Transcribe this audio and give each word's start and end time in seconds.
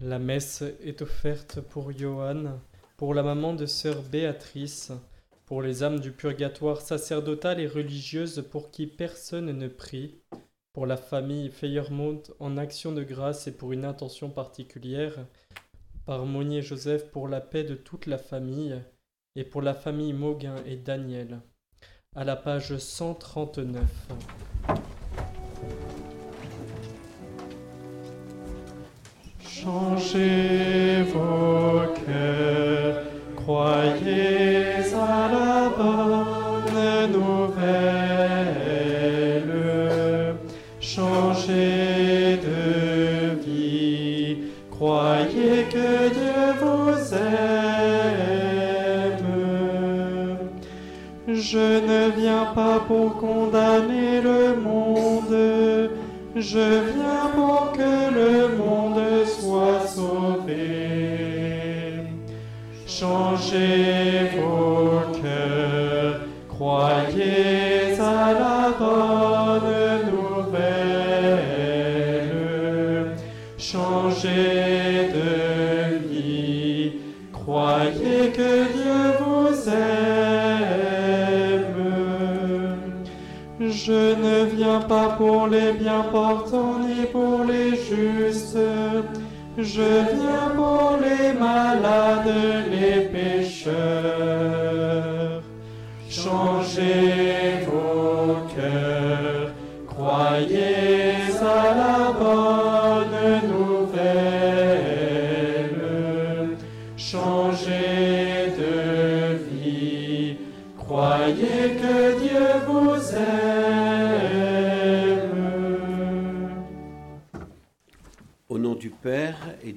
La 0.00 0.20
messe 0.20 0.62
est 0.80 1.02
offerte 1.02 1.60
pour 1.60 1.90
Johann, 1.90 2.60
pour 2.96 3.14
la 3.14 3.24
maman 3.24 3.52
de 3.52 3.66
sœur 3.66 4.00
Béatrice, 4.02 4.92
pour 5.44 5.60
les 5.60 5.82
âmes 5.82 5.98
du 5.98 6.12
purgatoire 6.12 6.80
sacerdotal 6.80 7.58
et 7.58 7.66
religieuse 7.66 8.46
pour 8.48 8.70
qui 8.70 8.86
personne 8.86 9.50
ne 9.50 9.66
prie, 9.66 10.20
pour 10.72 10.86
la 10.86 10.96
famille 10.96 11.50
Feyermont 11.50 12.22
en 12.38 12.56
action 12.58 12.92
de 12.92 13.02
grâce 13.02 13.48
et 13.48 13.52
pour 13.52 13.72
une 13.72 13.84
intention 13.84 14.30
particulière, 14.30 15.26
par 16.06 16.26
Monnier 16.26 16.62
Joseph 16.62 17.10
pour 17.10 17.26
la 17.26 17.40
paix 17.40 17.64
de 17.64 17.74
toute 17.74 18.06
la 18.06 18.18
famille, 18.18 18.80
et 19.34 19.42
pour 19.42 19.62
la 19.62 19.74
famille 19.74 20.12
Mauguin 20.12 20.62
et 20.64 20.76
Daniel. 20.76 21.40
À 22.14 22.22
la 22.22 22.36
page 22.36 22.76
139. 22.76 23.82
Shin. 30.18 30.47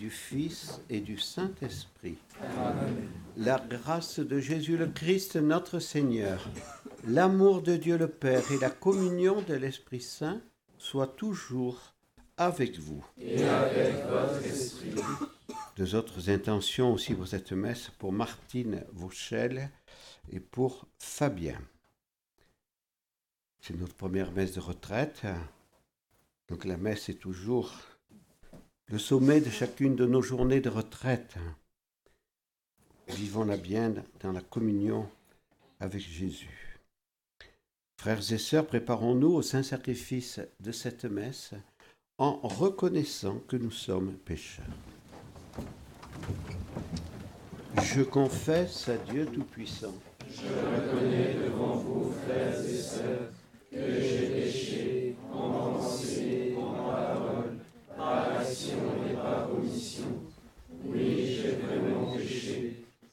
Du 0.01 0.09
Fils 0.09 0.81
et 0.89 0.99
du 0.99 1.19
Saint-Esprit. 1.19 2.17
La 3.37 3.59
grâce 3.59 4.17
de 4.17 4.39
Jésus 4.39 4.75
le 4.75 4.87
Christ 4.87 5.35
notre 5.35 5.77
Seigneur, 5.77 6.49
l'amour 7.05 7.61
de 7.61 7.75
Dieu 7.75 7.99
le 7.99 8.07
Père 8.07 8.51
et 8.51 8.57
la 8.57 8.71
communion 8.71 9.43
de 9.43 9.53
l'Esprit 9.53 10.01
Saint 10.01 10.41
soient 10.79 11.05
toujours 11.05 11.93
avec 12.35 12.79
vous. 12.79 13.05
Et 13.19 13.43
avec 13.43 13.93
votre 14.09 14.43
esprit. 14.43 14.95
Deux 15.77 15.93
autres 15.93 16.31
intentions 16.31 16.93
aussi 16.93 17.13
pour 17.13 17.27
cette 17.27 17.51
messe, 17.51 17.91
pour 17.99 18.11
Martine 18.11 18.83
Vauchel 18.93 19.69
et 20.31 20.39
pour 20.39 20.87
Fabien. 20.97 21.61
C'est 23.59 23.77
notre 23.77 23.93
première 23.93 24.31
messe 24.31 24.53
de 24.53 24.61
retraite. 24.61 25.27
Donc 26.49 26.65
la 26.65 26.77
messe 26.77 27.07
est 27.07 27.19
toujours 27.19 27.71
le 28.91 28.99
sommet 28.99 29.39
de 29.39 29.49
chacune 29.49 29.95
de 29.95 30.05
nos 30.05 30.21
journées 30.21 30.59
de 30.59 30.69
retraite. 30.69 31.35
Vivons-la 33.07 33.55
bien 33.55 33.93
dans 34.19 34.33
la 34.33 34.41
communion 34.41 35.07
avec 35.79 36.01
Jésus. 36.01 36.79
Frères 37.97 38.33
et 38.33 38.37
sœurs, 38.37 38.67
préparons-nous 38.67 39.29
au 39.29 39.41
saint 39.41 39.63
sacrifice 39.63 40.41
de 40.59 40.71
cette 40.73 41.05
messe 41.05 41.53
en 42.17 42.39
reconnaissant 42.43 43.39
que 43.47 43.55
nous 43.55 43.71
sommes 43.71 44.13
pécheurs. 44.25 44.65
Je 47.81 48.01
confesse 48.01 48.89
à 48.89 48.97
Dieu 48.97 49.25
Tout-Puissant. 49.25 49.95
Je 50.29 50.47
reconnais 50.47 51.35
devant 51.35 51.75
vous, 51.75 52.11
frères 52.25 52.59
et 52.59 52.77
sœurs, 52.77 53.31
que 53.71 54.01
j'ai 54.01 54.27
péché 54.29 55.15
en 55.31 55.49
pensée, 55.51 56.20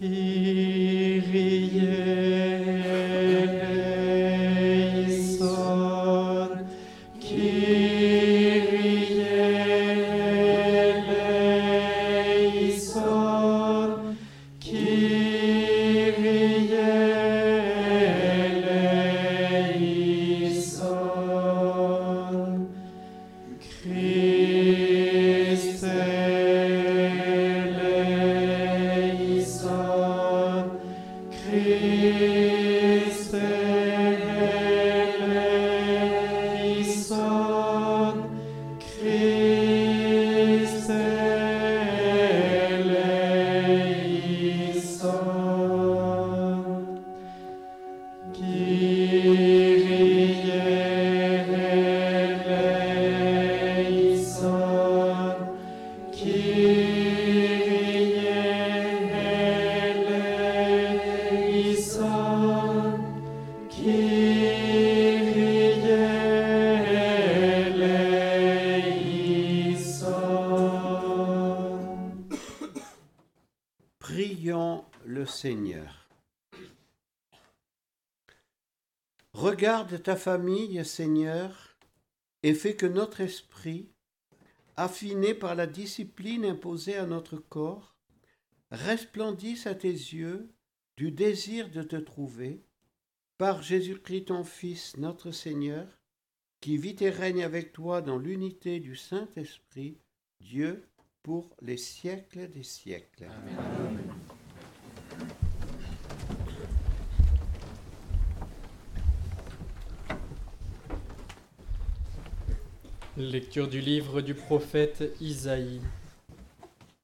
He 0.00 0.67
Regarde 79.78 80.02
ta 80.02 80.16
famille, 80.16 80.84
Seigneur, 80.84 81.76
et 82.42 82.52
fais 82.52 82.74
que 82.74 82.84
notre 82.84 83.20
esprit, 83.20 83.88
affinés 84.76 85.34
par 85.34 85.54
la 85.54 85.68
discipline 85.68 86.44
imposée 86.44 86.96
à 86.96 87.06
notre 87.06 87.36
corps, 87.36 87.94
resplendissent 88.72 89.68
à 89.68 89.76
tes 89.76 89.92
yeux 89.92 90.52
du 90.96 91.12
désir 91.12 91.70
de 91.70 91.84
te 91.84 91.94
trouver, 91.94 92.64
par 93.36 93.62
Jésus-Christ 93.62 94.24
ton 94.24 94.42
Fils, 94.42 94.96
notre 94.96 95.30
Seigneur, 95.30 95.86
qui 96.60 96.76
vit 96.76 96.96
et 96.98 97.10
règne 97.10 97.44
avec 97.44 97.72
toi 97.72 98.02
dans 98.02 98.18
l'unité 98.18 98.80
du 98.80 98.96
Saint-Esprit, 98.96 100.00
Dieu, 100.40 100.88
pour 101.22 101.54
les 101.62 101.76
siècles 101.76 102.48
des 102.48 102.64
siècles. 102.64 103.26
Amen. 103.26 104.12
Lecture 113.18 113.66
du 113.66 113.80
livre 113.80 114.20
du 114.20 114.32
prophète 114.32 115.12
Isaïe. 115.20 115.80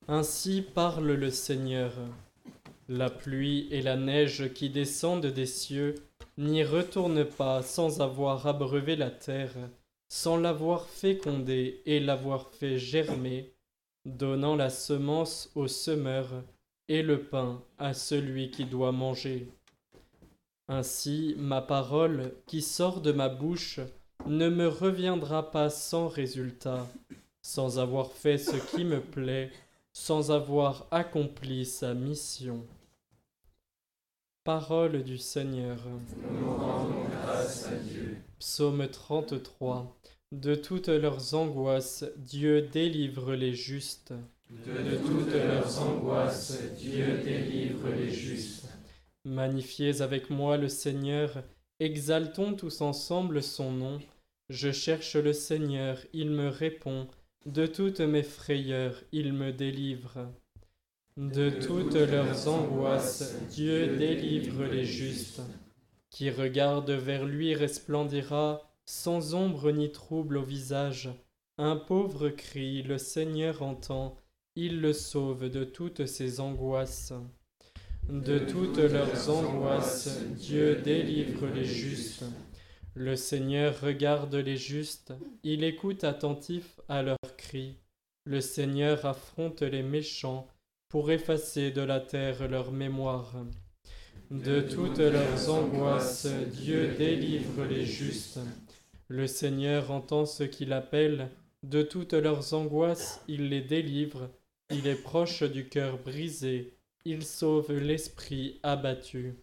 Ainsi 0.06 0.62
parle 0.62 1.10
le 1.10 1.28
Seigneur. 1.28 1.90
La 2.88 3.10
pluie 3.10 3.66
et 3.72 3.82
la 3.82 3.96
neige 3.96 4.52
qui 4.54 4.70
descendent 4.70 5.26
des 5.26 5.46
cieux 5.46 5.96
n'y 6.38 6.62
retournent 6.62 7.24
pas 7.24 7.62
sans 7.62 8.00
avoir 8.00 8.46
abreuvé 8.46 8.94
la 8.94 9.10
terre, 9.10 9.56
sans 10.08 10.36
l'avoir 10.36 10.86
fécondée 10.86 11.82
et 11.84 11.98
l'avoir 11.98 12.48
fait 12.52 12.78
germer, 12.78 13.52
donnant 14.04 14.54
la 14.54 14.70
semence 14.70 15.50
au 15.56 15.66
semeur 15.66 16.44
et 16.86 17.02
le 17.02 17.24
pain 17.24 17.60
à 17.76 17.92
celui 17.92 18.52
qui 18.52 18.66
doit 18.66 18.92
manger. 18.92 19.48
Ainsi 20.68 21.34
ma 21.38 21.60
parole 21.60 22.34
qui 22.46 22.62
sort 22.62 23.00
de 23.00 23.10
ma 23.10 23.28
bouche 23.28 23.80
ne 24.26 24.48
me 24.48 24.68
reviendra 24.68 25.50
pas 25.50 25.70
sans 25.70 26.08
résultat, 26.08 26.86
sans 27.42 27.78
avoir 27.78 28.12
fait 28.12 28.38
ce 28.38 28.56
qui 28.56 28.84
me 28.84 29.00
plaît, 29.00 29.50
sans 29.92 30.30
avoir 30.30 30.86
accompli 30.90 31.64
sa 31.64 31.94
mission. 31.94 32.66
Parole 34.44 35.02
du 35.02 35.16
Seigneur. 35.18 35.78
Nous 36.30 36.56
rendons 36.56 37.04
grâce 37.22 37.66
à 37.66 37.76
Dieu. 37.76 38.18
Psaume 38.38 38.86
33. 38.86 39.96
De 40.32 40.54
toutes 40.54 40.88
leurs 40.88 41.34
angoisses, 41.34 42.04
Dieu 42.16 42.62
délivre 42.62 43.34
les 43.34 43.54
justes. 43.54 44.12
De, 44.50 44.96
toutes 45.06 45.32
leurs 45.32 45.80
angoisses, 45.80 46.60
Dieu 46.76 47.18
délivre 47.24 47.88
les 47.88 48.10
justes. 48.10 48.66
Magnifiez 49.24 50.02
avec 50.02 50.28
moi 50.28 50.58
le 50.58 50.68
Seigneur, 50.68 51.42
exaltons 51.80 52.54
tous 52.54 52.82
ensemble 52.82 53.42
son 53.42 53.72
nom. 53.72 54.00
Je 54.50 54.72
cherche 54.72 55.16
le 55.16 55.32
Seigneur, 55.32 55.98
il 56.12 56.30
me 56.30 56.48
répond, 56.48 57.08
de 57.46 57.66
toutes 57.66 58.00
mes 58.00 58.22
frayeurs, 58.22 59.02
il 59.12 59.32
me 59.32 59.52
délivre. 59.52 60.30
De 61.16 61.48
toutes 61.48 61.94
leurs 61.94 62.48
angoisses, 62.48 63.36
Dieu 63.50 63.96
délivre 63.96 64.64
les 64.64 64.84
justes. 64.84 65.40
Qui 66.10 66.30
regarde 66.30 66.90
vers 66.90 67.24
lui 67.24 67.54
resplendira, 67.54 68.70
sans 68.84 69.34
ombre 69.34 69.70
ni 69.70 69.92
trouble 69.92 70.36
au 70.36 70.42
visage. 70.42 71.10
Un 71.56 71.76
pauvre 71.76 72.28
crie, 72.28 72.82
le 72.82 72.98
Seigneur 72.98 73.62
entend, 73.62 74.16
il 74.56 74.80
le 74.80 74.92
sauve 74.92 75.48
de 75.48 75.64
toutes 75.64 76.06
ses 76.06 76.40
angoisses. 76.40 77.12
De 78.08 78.38
toutes 78.38 78.78
leurs 78.78 79.30
angoisses, 79.30 80.20
Dieu 80.36 80.76
délivre 80.76 81.46
les 81.46 81.64
justes. 81.64 82.24
Le 82.96 83.16
Seigneur 83.16 83.80
regarde 83.80 84.36
les 84.36 84.56
justes, 84.56 85.12
il 85.42 85.64
écoute 85.64 86.04
attentif 86.04 86.78
à 86.88 87.02
leurs 87.02 87.36
cris. 87.36 87.76
Le 88.24 88.40
Seigneur 88.40 89.04
affronte 89.04 89.62
les 89.62 89.82
méchants 89.82 90.46
pour 90.88 91.10
effacer 91.10 91.72
de 91.72 91.80
la 91.80 91.98
terre 91.98 92.48
leur 92.48 92.70
mémoire. 92.70 93.34
De 94.30 94.60
toutes 94.60 95.00
leurs 95.00 95.50
angoisses, 95.50 96.28
Dieu 96.52 96.94
délivre 96.96 97.64
les 97.64 97.84
justes. 97.84 98.38
Le 99.08 99.26
Seigneur 99.26 99.90
entend 99.90 100.24
ce 100.24 100.44
qu'il 100.44 100.72
appelle, 100.72 101.30
de 101.64 101.82
toutes 101.82 102.12
leurs 102.12 102.54
angoisses, 102.54 103.20
il 103.26 103.48
les 103.48 103.62
délivre, 103.62 104.30
il 104.70 104.86
est 104.86 105.02
proche 105.02 105.42
du 105.42 105.68
cœur 105.68 105.98
brisé, 105.98 106.76
il 107.04 107.24
sauve 107.24 107.72
l'esprit 107.72 108.60
abattu. 108.62 109.34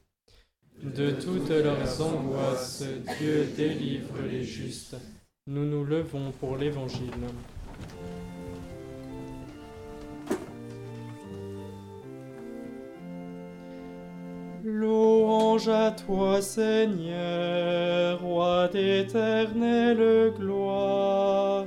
De 0.83 1.11
toutes 1.11 1.49
leurs 1.49 2.01
angoisses, 2.01 2.83
Dieu 3.19 3.47
délivre 3.55 4.15
les 4.31 4.43
justes. 4.43 4.95
Nous 5.45 5.63
nous 5.63 5.85
levons 5.85 6.31
pour 6.39 6.57
l'Évangile. 6.57 7.11
Louange 14.63 15.69
à 15.69 15.91
toi, 15.91 16.41
Seigneur, 16.41 18.19
roi 18.19 18.67
d'éternelle 18.69 20.33
gloire. 20.35 21.65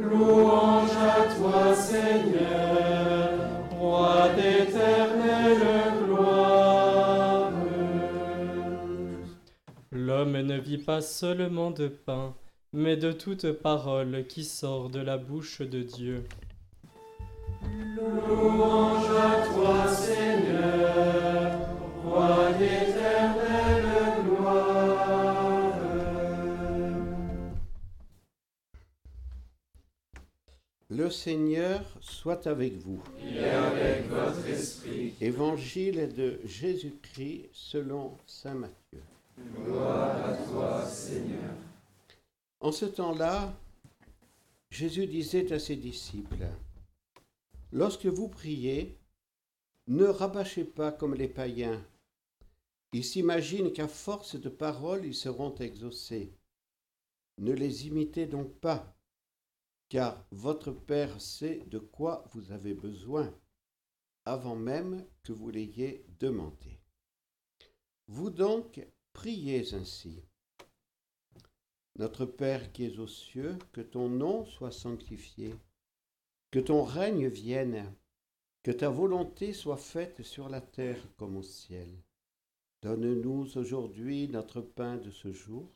Louange 0.00 0.90
à 0.96 1.34
toi, 1.34 1.74
Seigneur, 1.74 3.30
roi 3.76 4.28
d'éternelle 4.36 5.58
gloire. 5.58 5.97
L'homme 10.18 10.40
ne 10.40 10.58
vit 10.58 10.78
pas 10.78 11.00
seulement 11.00 11.70
de 11.70 11.86
pain, 11.86 12.34
mais 12.72 12.96
de 12.96 13.12
toute 13.12 13.52
parole 13.52 14.26
qui 14.26 14.42
sort 14.42 14.90
de 14.90 14.98
la 14.98 15.16
bouche 15.16 15.60
de 15.60 15.84
Dieu. 15.84 16.24
Louange 18.02 19.10
à 19.16 19.46
toi, 19.46 19.86
Seigneur, 19.86 21.52
roi 22.02 22.50
d'éternelle 22.58 23.84
gloire. 24.24 25.72
Le 30.90 31.10
Seigneur 31.10 31.80
soit 32.00 32.48
avec 32.48 32.76
vous. 32.78 33.00
Et 33.24 33.44
avec 33.48 34.08
votre 34.10 34.48
esprit. 34.48 35.14
Évangile 35.20 36.12
de 36.12 36.40
Jésus-Christ 36.44 37.50
selon 37.52 38.16
Saint 38.26 38.54
Matthieu. 38.54 38.98
Gloire. 39.64 40.18
En 42.60 42.72
ce 42.72 42.86
temps-là, 42.86 43.54
Jésus 44.70 45.06
disait 45.06 45.52
à 45.52 45.58
ses 45.58 45.76
disciples, 45.76 46.48
Lorsque 47.70 48.06
vous 48.06 48.28
priez, 48.28 48.98
ne 49.86 50.04
rabâchez 50.04 50.64
pas 50.64 50.90
comme 50.90 51.14
les 51.14 51.28
païens. 51.28 51.82
Ils 52.92 53.04
s'imaginent 53.04 53.72
qu'à 53.72 53.88
force 53.88 54.36
de 54.36 54.48
paroles, 54.48 55.04
ils 55.04 55.14
seront 55.14 55.54
exaucés. 55.56 56.32
Ne 57.38 57.52
les 57.52 57.86
imitez 57.86 58.26
donc 58.26 58.52
pas, 58.54 58.96
car 59.88 60.26
votre 60.30 60.72
Père 60.72 61.20
sait 61.20 61.62
de 61.66 61.78
quoi 61.78 62.24
vous 62.32 62.50
avez 62.50 62.74
besoin, 62.74 63.32
avant 64.24 64.56
même 64.56 65.06
que 65.22 65.32
vous 65.32 65.50
l'ayez 65.50 66.04
demandé. 66.18 66.80
Vous 68.08 68.30
donc 68.30 68.80
priez 69.18 69.74
ainsi. 69.74 70.22
Notre 71.96 72.24
Père 72.24 72.70
qui 72.70 72.84
es 72.84 73.00
aux 73.00 73.08
cieux, 73.08 73.58
que 73.72 73.80
ton 73.80 74.08
nom 74.08 74.44
soit 74.44 74.70
sanctifié 74.70 75.56
que 76.52 76.60
ton 76.60 76.84
règne 76.84 77.26
vienne, 77.26 77.92
que 78.62 78.70
ta 78.70 78.88
volonté 78.88 79.52
soit 79.52 79.76
faite 79.76 80.22
sur 80.22 80.48
la 80.48 80.60
terre 80.60 81.04
comme 81.16 81.36
au 81.36 81.42
ciel. 81.42 81.90
Donne-nous 82.80 83.58
aujourd'hui 83.58 84.28
notre 84.28 84.60
pain 84.60 84.98
de 84.98 85.10
ce 85.10 85.32
jour. 85.32 85.68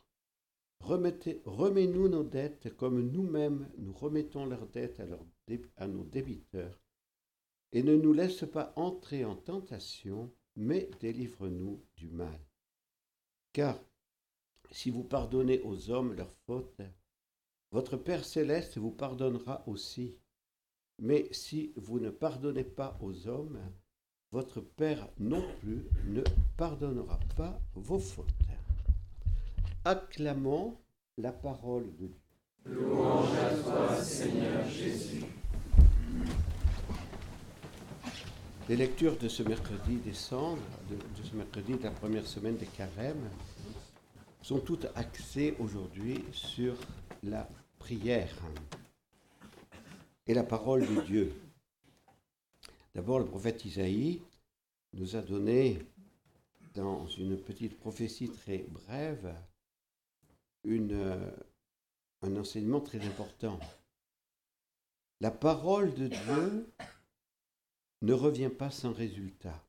Remets-nous 0.78 2.08
nos 2.08 2.22
dettes 2.22 2.76
comme 2.76 3.10
nous-mêmes 3.10 3.68
nous 3.76 3.92
remettons 3.92 4.46
leurs 4.46 4.68
dettes 4.68 5.02
à, 5.76 5.88
nos 5.88 6.04
débiteurs. 6.04 6.80
Et 7.72 7.82
ne 7.82 7.96
nous 7.96 8.12
laisse 8.12 8.44
pas 8.44 8.72
entrer 8.76 9.24
en 9.24 9.34
tentation, 9.34 10.32
mais 10.54 10.88
délivre-nous 11.00 11.84
du 11.96 12.08
mal. 12.08 12.38
Car 13.52 13.78
si 14.70 14.90
vous 14.90 15.04
pardonnez 15.04 15.60
aux 15.62 15.90
hommes 15.90 16.14
leurs 16.14 16.32
fautes, 16.46 16.80
votre 17.70 17.96
Père 17.96 18.24
céleste 18.24 18.78
vous 18.78 18.90
pardonnera 18.90 19.62
aussi. 19.66 20.16
Mais 20.98 21.28
si 21.32 21.72
vous 21.76 22.00
ne 22.00 22.10
pardonnez 22.10 22.64
pas 22.64 22.96
aux 23.00 23.28
hommes, 23.28 23.58
votre 24.30 24.60
Père 24.60 25.08
non 25.18 25.44
plus 25.60 25.86
ne 26.06 26.22
pardonnera 26.56 27.18
pas 27.36 27.60
vos 27.74 27.98
fautes. 27.98 28.26
Acclamons 29.84 30.78
la 31.18 31.32
parole 31.32 31.94
de 31.96 32.06
Dieu. 32.06 32.16
Louange 32.64 33.36
à 33.36 33.54
toi, 33.56 33.96
Seigneur 33.96 34.66
Jésus. 34.68 35.24
Les 38.72 38.78
lectures 38.78 39.18
de 39.18 39.28
ce 39.28 39.42
mercredi 39.42 39.96
décembre, 39.96 40.62
de, 40.88 40.96
ce 41.22 41.36
mercredi 41.36 41.74
de 41.74 41.82
la 41.82 41.90
première 41.90 42.26
semaine 42.26 42.56
des 42.56 42.64
carèmes, 42.64 43.28
sont 44.40 44.60
toutes 44.60 44.86
axées 44.94 45.54
aujourd'hui 45.58 46.24
sur 46.32 46.74
la 47.22 47.46
prière 47.78 48.34
et 50.26 50.32
la 50.32 50.42
parole 50.42 50.86
de 50.86 51.02
Dieu. 51.02 51.34
D'abord, 52.94 53.18
le 53.18 53.26
prophète 53.26 53.62
Isaïe 53.66 54.22
nous 54.94 55.16
a 55.16 55.20
donné, 55.20 55.78
dans 56.72 57.06
une 57.08 57.36
petite 57.36 57.78
prophétie 57.78 58.30
très 58.30 58.64
brève, 58.70 59.34
une, 60.64 61.20
un 62.22 62.36
enseignement 62.36 62.80
très 62.80 63.06
important. 63.06 63.60
La 65.20 65.30
parole 65.30 65.92
de 65.92 66.08
Dieu 66.08 66.72
ne 68.02 68.12
revient 68.12 68.50
pas 68.50 68.70
sans 68.70 68.92
résultat. 68.92 69.64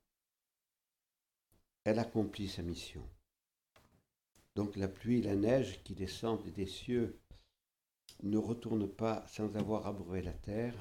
Elle 1.84 2.00
accomplit 2.00 2.50
sa 2.50 2.64
mission. 2.64 3.08
Donc 4.56 4.76
la 4.76 4.88
pluie 4.88 5.20
et 5.20 5.24
la 5.24 5.36
neige 5.36 5.84
qui 5.84 5.94
descendent 5.94 6.48
des 6.50 6.66
cieux 6.66 7.20
ne 8.24 8.38
retournent 8.38 8.90
pas 8.90 9.26
sans 9.28 9.56
avoir 9.56 9.86
abreuvé 9.86 10.22
la 10.24 10.34
terre, 10.34 10.76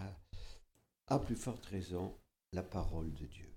à 1.09 1.19
plus 1.19 1.37
forte 1.37 1.67
raison 1.67 2.17
la 2.53 2.63
parole 2.63 3.13
de 3.15 3.27
Dieu. 3.27 3.53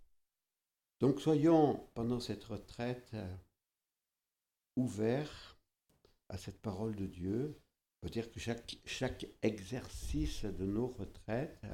Donc 0.99 1.21
soyons 1.21 1.87
pendant 1.93 2.19
cette 2.19 2.43
retraite 2.43 3.15
ouverts 4.75 5.57
à 6.27 6.37
cette 6.37 6.61
parole 6.61 6.95
de 6.95 7.05
Dieu. 7.05 7.61
On 8.01 8.07
peut 8.07 8.11
dire 8.11 8.29
que 8.29 8.39
chaque, 8.39 8.77
chaque 8.85 9.25
exercice 9.41 10.43
de 10.43 10.65
nos 10.65 10.87
retraites 10.87 11.65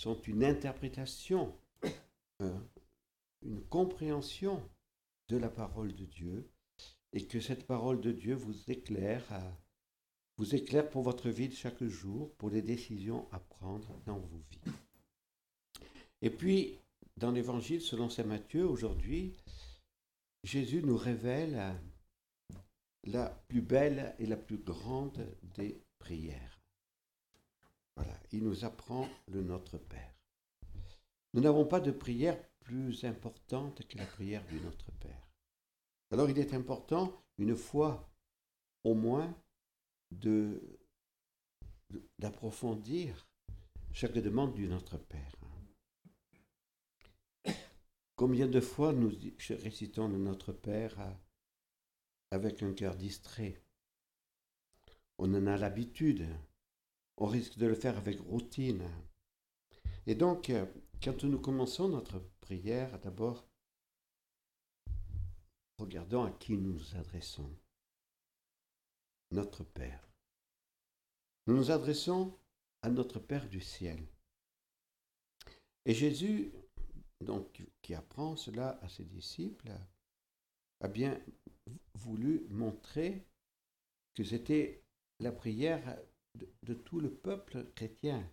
sont 0.00 0.18
une 0.22 0.44
interprétation, 0.44 1.54
euh, 2.40 2.58
une 3.42 3.60
compréhension 3.60 4.66
de 5.28 5.36
la 5.36 5.50
parole 5.50 5.94
de 5.94 6.06
Dieu 6.06 6.48
et 7.12 7.26
que 7.26 7.38
cette 7.38 7.66
parole 7.66 8.00
de 8.00 8.10
Dieu 8.10 8.34
vous 8.34 8.54
éclaire, 8.70 9.26
vous 10.38 10.54
éclaire 10.54 10.88
pour 10.88 11.02
votre 11.02 11.28
vie 11.28 11.50
de 11.50 11.54
chaque 11.54 11.84
jour, 11.84 12.34
pour 12.36 12.48
les 12.48 12.62
décisions 12.62 13.28
à 13.30 13.40
prendre 13.40 13.94
dans 14.06 14.18
vos 14.18 14.38
vies. 14.50 14.72
Et 16.22 16.30
puis, 16.30 16.78
dans 17.18 17.30
l'évangile 17.30 17.82
selon 17.82 18.08
saint 18.08 18.24
Matthieu, 18.24 18.66
aujourd'hui, 18.66 19.34
Jésus 20.44 20.82
nous 20.82 20.96
révèle 20.96 21.74
la 23.04 23.28
plus 23.48 23.60
belle 23.60 24.14
et 24.18 24.24
la 24.24 24.38
plus 24.38 24.58
grande 24.58 25.26
des 25.56 25.78
prières. 25.98 26.59
Voilà, 27.96 28.18
il 28.32 28.44
nous 28.44 28.64
apprend 28.64 29.08
le 29.28 29.42
Notre 29.42 29.78
Père. 29.78 30.14
Nous 31.34 31.40
n'avons 31.40 31.66
pas 31.66 31.80
de 31.80 31.90
prière 31.90 32.40
plus 32.60 33.04
importante 33.04 33.86
que 33.86 33.98
la 33.98 34.06
prière 34.06 34.44
du 34.46 34.60
Notre 34.60 34.90
Père. 34.92 35.28
Alors 36.10 36.28
il 36.28 36.38
est 36.38 36.54
important, 36.54 37.24
une 37.38 37.54
fois 37.54 38.10
au 38.84 38.94
moins, 38.94 39.34
de, 40.10 40.80
d'approfondir 42.18 43.28
chaque 43.92 44.14
demande 44.14 44.54
du 44.54 44.66
Notre 44.66 44.98
Père. 44.98 45.36
Combien 48.16 48.48
de 48.48 48.60
fois 48.60 48.92
nous 48.92 49.10
récitons 49.48 50.08
le 50.08 50.18
Notre 50.18 50.52
Père 50.52 50.96
avec 52.30 52.62
un 52.62 52.74
cœur 52.74 52.94
distrait? 52.96 53.62
On 55.16 55.32
en 55.34 55.46
a 55.46 55.56
l'habitude, 55.56 56.26
on 57.20 57.26
risque 57.26 57.58
de 57.58 57.66
le 57.66 57.74
faire 57.74 57.98
avec 57.98 58.18
routine. 58.20 58.82
Et 60.06 60.14
donc, 60.14 60.50
quand 61.02 61.22
nous 61.22 61.38
commençons 61.38 61.88
notre 61.88 62.18
prière, 62.40 62.98
d'abord, 63.00 63.46
regardons 65.78 66.24
à 66.24 66.30
qui 66.32 66.52
nous 66.52 66.72
nous 66.72 66.96
adressons. 66.96 67.54
Notre 69.32 69.62
Père. 69.62 70.08
Nous 71.46 71.54
nous 71.54 71.70
adressons 71.70 72.36
à 72.82 72.88
notre 72.88 73.20
Père 73.20 73.48
du 73.48 73.60
ciel. 73.60 74.04
Et 75.84 75.94
Jésus, 75.94 76.52
donc, 77.20 77.62
qui 77.82 77.94
apprend 77.94 78.34
cela 78.34 78.80
à 78.82 78.88
ses 78.88 79.04
disciples, 79.04 79.70
a 80.80 80.88
bien 80.88 81.20
voulu 81.94 82.46
montrer 82.48 83.26
que 84.14 84.24
c'était 84.24 84.82
la 85.20 85.32
prière 85.32 85.98
de, 86.34 86.74
tout 86.74 87.00
le 87.00 87.10
peuple 87.10 87.66
chrétien, 87.74 88.28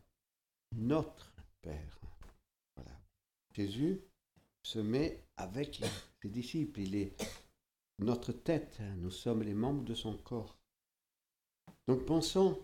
notre 0.75 1.33
Père. 1.61 1.99
Jésus 3.53 4.01
se 4.61 4.79
met 4.79 5.23
avec 5.35 5.81
ses 6.21 6.29
disciples. 6.29 6.81
Il 6.81 6.95
est 6.95 7.15
notre 7.99 8.31
tête, 8.31 8.79
nous 8.97 9.09
sommes 9.09 9.41
les 9.41 9.55
membres 9.55 9.83
de 9.83 9.95
son 9.95 10.15
corps. 10.15 10.57
Donc 11.87 12.05
pensons 12.05 12.63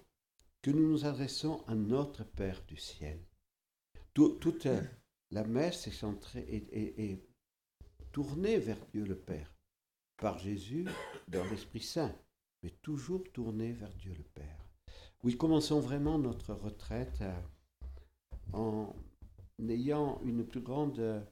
que 0.61 0.69
nous 0.69 0.87
nous 0.87 1.05
adressons 1.05 1.63
à 1.67 1.75
notre 1.75 2.23
Père 2.23 2.63
du 2.67 2.77
ciel. 2.77 3.19
toute 4.13 4.67
la 5.31 5.43
messe 5.43 5.87
est, 5.87 5.91
centrée, 5.91 6.45
et 6.71 7.19
tournée 8.11 8.59
vers 8.59 8.79
Dieu 8.93 9.03
le 9.03 9.17
Père, 9.17 9.51
par 10.17 10.37
Jésus 10.37 10.85
dans 11.27 11.43
l'Esprit 11.45 11.81
Saint, 11.81 12.15
mais 12.61 12.69
toujours 12.81 13.23
tournée 13.33 13.73
vers 13.73 13.93
Dieu 13.95 14.13
le 14.15 14.23
Père. 14.23 14.72
Oui, 15.23 15.37
commençons 15.37 15.79
vraiment 15.79 16.19
notre 16.19 16.53
retraite 16.53 17.21
euh, 17.21 17.41
en 18.51 18.93
ayant 19.69 20.19
une 20.25 20.45
plus 20.45 20.59
grande 20.59 21.23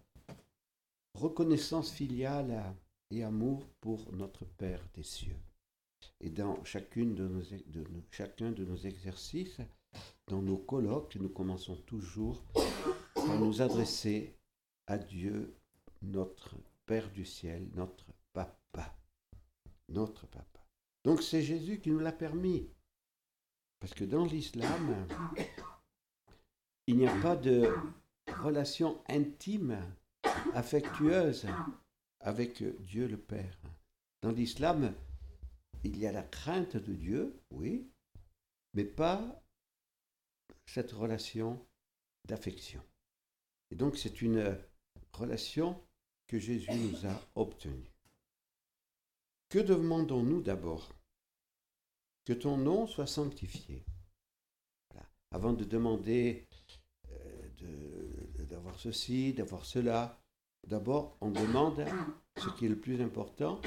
reconnaissance 1.13 1.91
filiale 1.91 2.73
et 3.09 3.23
amour 3.23 3.67
pour 3.81 4.11
notre 4.13 4.45
Père 4.45 4.81
des 4.93 5.03
cieux. 5.03 5.35
Et 6.21 6.29
dans 6.29 6.63
chacun 6.63 7.05
de 7.05 8.63
nos 8.63 8.77
exercices, 8.77 9.59
dans 10.27 10.41
nos 10.41 10.57
colloques, 10.57 11.17
nous 11.17 11.29
commençons 11.29 11.75
toujours 11.75 12.41
par 13.13 13.39
nous 13.39 13.61
adresser 13.61 14.37
à 14.87 14.97
Dieu, 14.97 15.53
notre 16.01 16.55
Père 16.85 17.11
du 17.11 17.25
ciel, 17.25 17.67
notre 17.75 18.05
Papa. 18.31 18.95
Notre 19.89 20.27
Papa. 20.27 20.65
Donc 21.03 21.21
c'est 21.21 21.41
Jésus 21.41 21.81
qui 21.81 21.89
nous 21.89 21.99
l'a 21.99 22.13
permis. 22.13 22.69
Parce 23.81 23.95
que 23.95 24.03
dans 24.03 24.25
l'islam, 24.25 25.07
il 26.85 26.97
n'y 26.97 27.07
a 27.07 27.21
pas 27.21 27.35
de 27.35 27.75
relation 28.37 29.03
intime 29.09 29.81
affectueuse 30.53 31.47
avec 32.19 32.63
Dieu 32.83 33.07
le 33.07 33.17
Père. 33.17 33.59
Dans 34.21 34.31
l'islam, 34.31 34.93
il 35.83 35.97
y 35.97 36.05
a 36.05 36.11
la 36.11 36.21
crainte 36.21 36.77
de 36.77 36.93
Dieu, 36.93 37.41
oui, 37.49 37.89
mais 38.75 38.85
pas 38.85 39.43
cette 40.67 40.91
relation 40.91 41.59
d'affection. 42.25 42.83
Et 43.71 43.75
donc 43.75 43.97
c'est 43.97 44.21
une 44.21 44.57
relation 45.11 45.81
que 46.27 46.37
Jésus 46.37 46.71
nous 46.71 47.07
a 47.07 47.19
obtenue. 47.33 47.91
Que 49.49 49.57
demandons-nous 49.57 50.41
d'abord? 50.41 50.93
Que 52.25 52.33
ton 52.33 52.57
nom 52.57 52.87
soit 52.87 53.07
sanctifié. 53.07 53.83
Avant 55.31 55.53
de 55.53 55.63
demander 55.63 56.47
d'avoir 58.49 58.79
ceci, 58.79 59.33
d'avoir 59.33 59.65
cela. 59.65 60.21
D'abord, 60.67 61.17
on 61.21 61.31
demande 61.31 61.85
ce 62.37 62.49
qui 62.49 62.65
est 62.65 62.69
le 62.69 62.79
plus 62.79 63.01
important, 63.01 63.59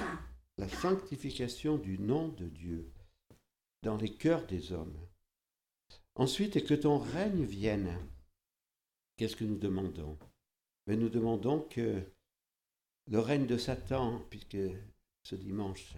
la 0.59 0.69
sanctification 0.69 1.77
du 1.77 1.99
nom 1.99 2.29
de 2.29 2.47
Dieu 2.47 2.93
dans 3.83 3.97
les 3.97 4.15
cœurs 4.15 4.47
des 4.47 4.73
hommes. 4.73 4.97
Ensuite, 6.15 6.55
et 6.55 6.65
que 6.65 6.75
ton 6.75 6.99
règne 6.99 7.45
vienne. 7.45 7.99
Qu'est-ce 9.17 9.37
que 9.37 9.45
nous 9.45 9.59
demandons? 9.59 10.17
Nous 10.87 11.09
demandons 11.09 11.61
que 11.61 12.03
le 13.11 13.19
règne 13.19 13.47
de 13.47 13.59
Satan, 13.59 14.21
puisque 14.31 14.59
ce 15.25 15.35
dimanche, 15.35 15.95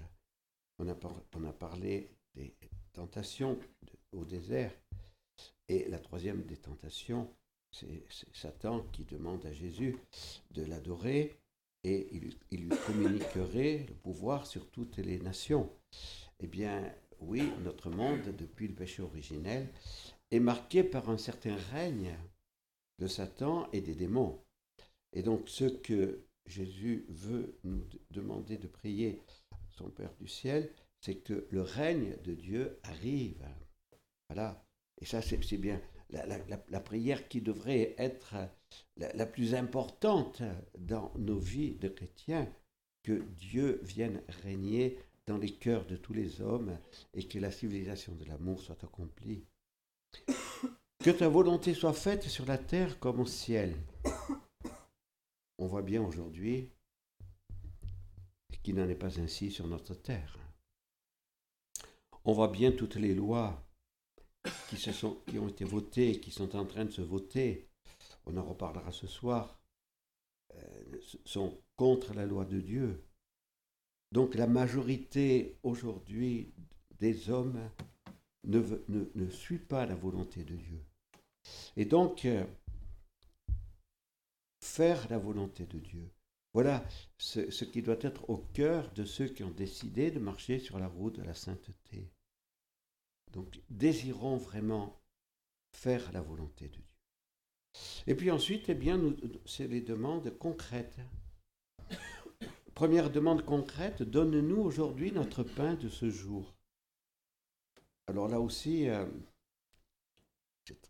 on 0.78 0.88
a 0.88 1.52
parlé 1.52 2.15
des 2.36 2.54
tentations 2.92 3.58
au 4.12 4.24
désert, 4.24 4.72
et 5.68 5.88
la 5.88 5.98
troisième 5.98 6.42
des 6.44 6.56
tentations, 6.56 7.28
c'est 7.70 8.04
Satan 8.32 8.82
qui 8.92 9.04
demande 9.04 9.44
à 9.46 9.52
Jésus 9.52 9.96
de 10.52 10.64
l'adorer 10.64 11.36
et 11.84 12.08
il, 12.50 12.60
lui 12.60 12.76
communiquerait 12.86 13.86
le 13.88 13.94
pouvoir 13.94 14.46
sur 14.46 14.68
toutes 14.70 14.96
les 14.98 15.18
nations. 15.18 15.70
Eh 16.40 16.46
bien, 16.46 16.92
oui, 17.20 17.42
notre 17.62 17.90
monde, 17.90 18.34
depuis 18.36 18.68
le 18.68 18.74
péché 18.74 19.02
originel, 19.02 19.68
est 20.30 20.40
marqué 20.40 20.82
par 20.82 21.08
un 21.10 21.18
certain 21.18 21.54
règne 21.72 22.16
de 22.98 23.06
Satan 23.06 23.68
et 23.72 23.80
des 23.80 23.94
démons. 23.94 24.42
Et 25.12 25.22
donc, 25.22 25.48
ce 25.48 25.64
que 25.64 26.24
Jésus 26.46 27.06
veut 27.08 27.58
nous 27.64 27.84
demander 28.10 28.56
de 28.56 28.66
prier 28.66 29.20
son 29.70 29.90
Père 29.90 30.14
du 30.14 30.28
ciel, 30.28 30.72
c'est 31.06 31.14
que 31.14 31.46
le 31.50 31.62
règne 31.62 32.16
de 32.24 32.34
Dieu 32.34 32.80
arrive. 32.82 33.46
Voilà. 34.28 34.66
Et 35.00 35.04
ça, 35.04 35.22
c'est 35.22 35.56
bien 35.56 35.80
la, 36.10 36.80
prière 36.80 37.28
qui 37.28 37.40
devrait 37.40 37.94
être 37.96 38.34
la, 38.96 39.26
plus 39.26 39.54
importante 39.54 40.42
dans 40.78 41.12
nos 41.16 41.38
vies 41.38 41.76
de 41.76 41.88
chrétiens, 41.88 42.52
que 43.04 43.22
Dieu 43.38 43.80
vienne 43.84 44.20
régner 44.42 44.98
dans 45.28 45.38
les 45.38 45.52
cœurs 45.52 45.86
de 45.86 45.96
tous 45.96 46.12
les 46.12 46.40
hommes 46.40 46.76
et 47.14 47.28
que 47.28 47.38
la 47.38 47.52
civilisation 47.52 48.16
de 48.16 48.24
l'amour 48.24 48.60
soit 48.60 48.82
accomplie. 48.82 49.44
Que 51.04 51.10
ta 51.10 51.28
volonté 51.28 51.74
soit 51.74 51.92
faite 51.92 52.24
sur 52.24 52.46
la 52.46 52.58
terre 52.58 52.98
comme 52.98 53.20
au 53.20 53.26
ciel. 53.26 53.76
On 55.58 55.68
voit 55.68 55.82
bien 55.82 56.02
aujourd'hui 56.02 56.68
qu'il 58.64 58.74
n'en 58.74 58.88
est 58.88 58.96
pas 58.96 59.20
ainsi 59.20 59.52
sur 59.52 59.68
notre 59.68 59.94
terre. 59.94 60.45
On 62.28 62.32
voit 62.32 62.48
bien 62.48 62.72
toutes 62.72 62.96
les 62.96 63.14
lois 63.14 63.64
qui, 64.68 65.38
ont 65.38 65.48
été 65.48 65.64
votées, 65.64 66.18
qui 66.18 66.32
sont 66.32 66.56
en 66.56 66.64
train 66.64 66.84
de 66.84 66.90
se 66.90 67.00
voter, 67.00 67.68
on 68.26 68.36
en 68.36 68.42
reparlera 68.42 68.90
ce 68.90 69.06
soir, 69.06 69.60
euh, 70.54 71.00
sont 71.24 71.56
contre 71.76 72.14
la 72.14 72.26
loi 72.26 72.44
de 72.44 72.60
Dieu. 72.60 73.04
Donc 74.10 74.34
la 74.34 74.48
majorité 74.48 75.56
aujourd'hui 75.62 76.52
des 76.98 77.30
hommes 77.30 77.60
ne, 78.42 78.60
ne, 78.88 79.30
suit 79.30 79.58
pas 79.58 79.86
la 79.86 79.94
volonté 79.94 80.42
de 80.42 80.56
Dieu. 80.56 80.84
Et 81.76 81.84
donc, 81.84 82.24
euh, 82.24 82.44
faire 84.60 85.08
la 85.10 85.18
volonté 85.18 85.64
de 85.64 85.78
Dieu, 85.78 86.10
voilà 86.54 86.84
ce, 87.18 87.64
qui 87.64 87.82
doit 87.82 87.98
être 88.00 88.28
au 88.30 88.38
cœur 88.38 88.90
de 88.94 89.04
ceux 89.04 89.28
qui 89.28 89.44
ont 89.44 89.50
décidé 89.50 90.10
de 90.10 90.18
marcher 90.18 90.58
sur 90.58 90.78
la 90.78 90.88
route 90.88 91.16
de 91.16 91.22
la 91.22 91.34
sainteté. 91.34 92.10
Donc, 93.36 93.60
désirons 93.68 94.38
vraiment 94.38 94.98
faire 95.70 96.10
la 96.12 96.22
volonté 96.22 96.68
de 96.68 96.72
Dieu. 96.72 96.84
Et 98.06 98.14
puis 98.14 98.30
ensuite, 98.30 98.70
eh 98.70 98.74
bien, 98.74 98.98
c'est 99.44 99.68
les 99.68 99.82
demandes 99.82 100.30
concrètes. 100.38 100.96
Première 102.74 103.10
demande 103.10 103.44
concrète, 103.44 104.02
donne-nous 104.02 104.56
aujourd'hui 104.56 105.12
notre 105.12 105.42
pain 105.42 105.74
de 105.74 105.90
ce 105.90 106.08
jour. 106.08 106.56
Alors 108.06 108.26
là 108.26 108.40
aussi, 108.40 108.88
euh, 108.88 109.04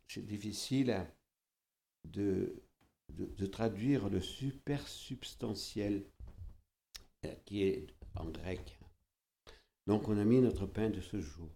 c'est 0.07 0.25
difficile 0.25 1.05
de, 2.05 2.62
de, 3.09 3.47
traduire 3.47 4.09
le 4.09 4.21
super 4.21 4.87
substantiel 4.87 6.05
euh, 7.25 7.35
qui 7.45 7.65
est 7.65 7.88
en 8.15 8.26
grec. 8.31 8.79
Donc 9.87 10.09
on 10.09 10.19
a 10.19 10.25
mis 10.25 10.40
notre 10.40 10.66
pain 10.66 10.90
de 10.90 11.00
ce 11.00 11.21
jour. 11.21 11.49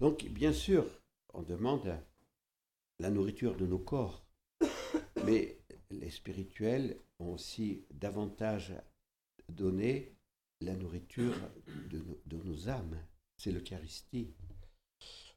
Donc 0.00 0.24
bien 0.26 0.52
sûr, 0.52 0.86
on 1.34 1.42
demande 1.42 1.98
la 2.98 3.10
nourriture 3.10 3.56
de 3.56 3.66
nos 3.66 3.78
corps, 3.78 4.24
mais 5.24 5.58
les 5.90 6.10
spirituels 6.10 7.00
ont 7.18 7.32
aussi 7.32 7.84
davantage 7.90 8.72
donné 9.48 10.16
la 10.60 10.74
nourriture 10.76 11.34
de, 11.90 12.36
nos 12.36 12.68
âmes. 12.68 12.98
C'est 13.36 13.50
l'Eucharistie. 13.50 14.32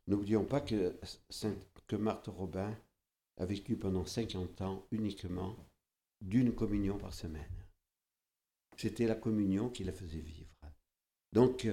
N'oublions 0.07 0.45
pas 0.45 0.61
que, 0.61 0.99
que 1.87 1.95
Marthe 1.95 2.27
Robin 2.27 2.77
a 3.37 3.45
vécu 3.45 3.75
pendant 3.75 4.05
50 4.05 4.61
ans 4.61 4.87
uniquement 4.91 5.55
d'une 6.21 6.53
communion 6.53 6.97
par 6.97 7.13
semaine. 7.13 7.65
C'était 8.77 9.07
la 9.07 9.15
communion 9.15 9.69
qui 9.69 9.83
la 9.83 9.93
faisait 9.93 10.19
vivre. 10.19 10.49
Donc, 11.31 11.67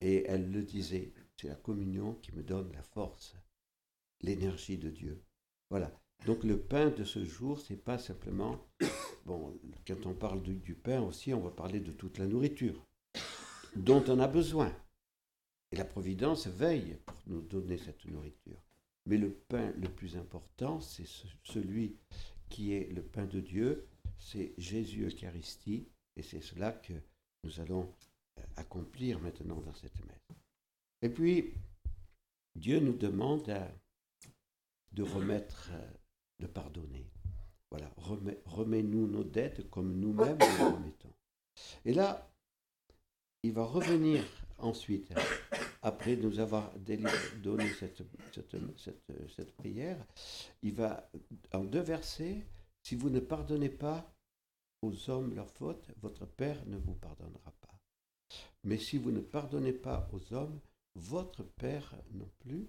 et 0.00 0.24
elle 0.26 0.50
le 0.50 0.62
disait, 0.62 1.12
c'est 1.36 1.48
la 1.48 1.54
communion 1.54 2.14
qui 2.14 2.32
me 2.32 2.42
donne 2.42 2.72
la 2.72 2.82
force, 2.82 3.34
l'énergie 4.20 4.78
de 4.78 4.90
Dieu. 4.90 5.22
Voilà. 5.70 5.92
Donc 6.26 6.44
le 6.44 6.58
pain 6.58 6.90
de 6.90 7.04
ce 7.04 7.24
jour, 7.24 7.60
c'est 7.60 7.76
pas 7.76 7.98
simplement, 7.98 8.58
bon, 9.24 9.58
quand 9.86 10.06
on 10.06 10.14
parle 10.14 10.42
du 10.42 10.74
pain 10.74 11.00
aussi, 11.00 11.32
on 11.32 11.40
va 11.40 11.50
parler 11.50 11.80
de 11.80 11.92
toute 11.92 12.18
la 12.18 12.26
nourriture 12.26 12.84
dont 13.76 14.02
on 14.08 14.18
a 14.18 14.28
besoin. 14.28 14.74
Et 15.70 15.76
la 15.76 15.84
Providence 15.84 16.46
veille 16.46 16.96
pour 17.04 17.16
nous 17.26 17.42
donner 17.42 17.78
cette 17.78 18.04
nourriture. 18.06 18.62
Mais 19.06 19.18
le 19.18 19.30
pain 19.30 19.72
le 19.78 19.88
plus 19.88 20.16
important, 20.16 20.80
c'est 20.80 21.06
celui 21.44 21.96
qui 22.48 22.72
est 22.72 22.90
le 22.92 23.02
pain 23.02 23.26
de 23.26 23.40
Dieu, 23.40 23.86
c'est 24.18 24.54
Jésus 24.58 25.06
Eucharistie, 25.06 25.88
et 26.16 26.22
c'est 26.22 26.40
cela 26.40 26.72
que 26.72 26.94
nous 27.44 27.60
allons 27.60 27.94
accomplir 28.56 29.20
maintenant 29.20 29.60
dans 29.60 29.74
cette 29.74 29.98
messe. 30.06 30.38
Et 31.02 31.08
puis, 31.08 31.54
Dieu 32.54 32.80
nous 32.80 32.96
demande 32.96 33.54
de 34.92 35.02
remettre, 35.02 35.70
de 36.40 36.46
pardonner. 36.46 37.06
Voilà, 37.70 37.90
remets-nous 38.46 39.06
nos 39.06 39.24
dettes 39.24 39.68
comme 39.70 39.98
nous-mêmes 40.00 40.38
nous 40.38 40.74
remettons. 40.74 41.12
Et 41.84 41.92
là, 41.92 42.30
il 43.42 43.52
va 43.52 43.64
revenir 43.64 44.24
ensuite, 44.58 45.12
après 45.82 46.16
nous 46.16 46.40
avoir 46.40 46.72
donné 46.78 47.68
cette, 47.78 48.02
cette, 48.32 48.56
cette, 49.36 49.52
prière, 49.56 50.04
il 50.62 50.74
va, 50.74 51.10
en 51.52 51.64
deux 51.64 51.80
versets, 51.80 52.46
si 52.82 52.96
vous 52.96 53.10
ne 53.10 53.20
pardonnez 53.20 53.68
pas 53.68 54.12
aux 54.82 55.10
hommes 55.10 55.34
leurs 55.34 55.50
fautes, 55.50 55.88
votre 56.00 56.26
Père 56.26 56.64
ne 56.66 56.78
vous 56.78 56.94
pardonnera 56.94 57.50
pas. 57.50 57.57
Mais 58.68 58.76
si 58.76 58.98
vous 58.98 59.10
ne 59.10 59.20
pardonnez 59.20 59.72
pas 59.72 60.10
aux 60.12 60.34
hommes, 60.34 60.60
votre 60.94 61.42
Père 61.42 61.96
non 62.12 62.28
plus 62.40 62.68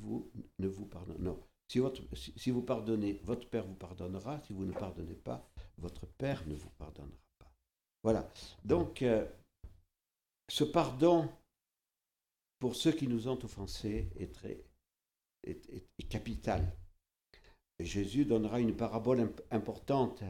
vous 0.00 0.28
ne 0.58 0.66
vous 0.66 0.84
pardonne. 0.84 1.22
Non. 1.22 1.40
Si, 1.68 2.50
vous 2.50 2.62
pardonnez, 2.62 3.20
votre 3.22 3.48
Père 3.48 3.64
vous 3.64 3.76
pardonnera. 3.76 4.40
Si 4.40 4.52
vous 4.52 4.64
ne 4.64 4.72
pardonnez 4.72 5.14
pas, 5.14 5.48
votre 5.78 6.06
Père 6.06 6.44
ne 6.48 6.56
vous 6.56 6.70
pardonnera 6.70 7.16
pas. 7.38 7.52
Voilà. 8.02 8.28
Donc, 8.64 9.02
euh, 9.02 9.24
ce 10.48 10.64
pardon 10.64 11.28
pour 12.58 12.74
ceux 12.74 12.92
qui 12.92 13.06
nous 13.06 13.28
ont 13.28 13.38
offensés 13.44 14.08
est, 14.18 16.08
capital. 16.08 16.76
Jésus 17.78 18.24
donnera 18.24 18.58
une 18.58 18.74
parabole 18.74 19.32
importante 19.52 20.24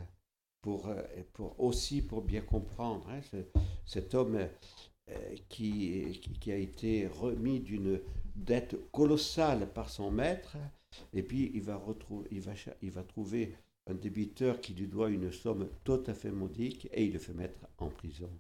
pour, 0.60 0.88
euh, 0.88 1.02
pour 1.32 1.58
aussi 1.60 2.02
pour 2.02 2.22
bien 2.22 2.40
comprendre. 2.40 3.08
Hein, 3.08 3.20
cet 3.84 4.14
homme 4.14 4.48
euh, 5.08 5.36
qui, 5.48 6.20
qui, 6.40 6.52
a 6.52 6.56
été 6.56 7.06
remis 7.06 7.60
d'une 7.60 8.00
dette 8.34 8.76
colossale 8.90 9.72
par 9.72 9.88
son 9.90 10.10
maître, 10.10 10.56
et 11.12 11.22
puis 11.22 11.50
il 11.54 11.62
va, 11.62 11.76
retrouver, 11.76 12.28
il 12.32 12.40
va, 12.40 12.52
il 12.82 12.90
va 12.90 13.04
trouver 13.04 13.54
un 13.86 13.94
débiteur 13.94 14.60
qui 14.60 14.74
lui 14.74 14.88
doit 14.88 15.10
une 15.10 15.30
somme 15.30 15.68
tout 15.84 16.02
à 16.06 16.14
fait 16.14 16.32
modique, 16.32 16.88
et 16.92 17.04
il 17.04 17.12
le 17.12 17.18
fait 17.18 17.34
mettre 17.34 17.66
en 17.78 17.88
prison. 17.88 18.30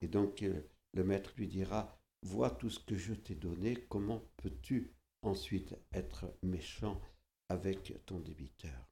Et 0.00 0.08
donc 0.08 0.42
euh, 0.42 0.60
le 0.94 1.04
maître 1.04 1.32
lui 1.36 1.46
dira, 1.46 2.00
vois 2.22 2.50
tout 2.50 2.70
ce 2.70 2.80
que 2.80 2.96
je 2.96 3.12
t'ai 3.12 3.34
donné, 3.34 3.76
comment 3.88 4.22
peux-tu 4.38 4.92
ensuite 5.22 5.74
être 5.92 6.26
méchant 6.42 7.00
avec 7.48 7.94
ton 8.06 8.18
débiteur? 8.20 8.88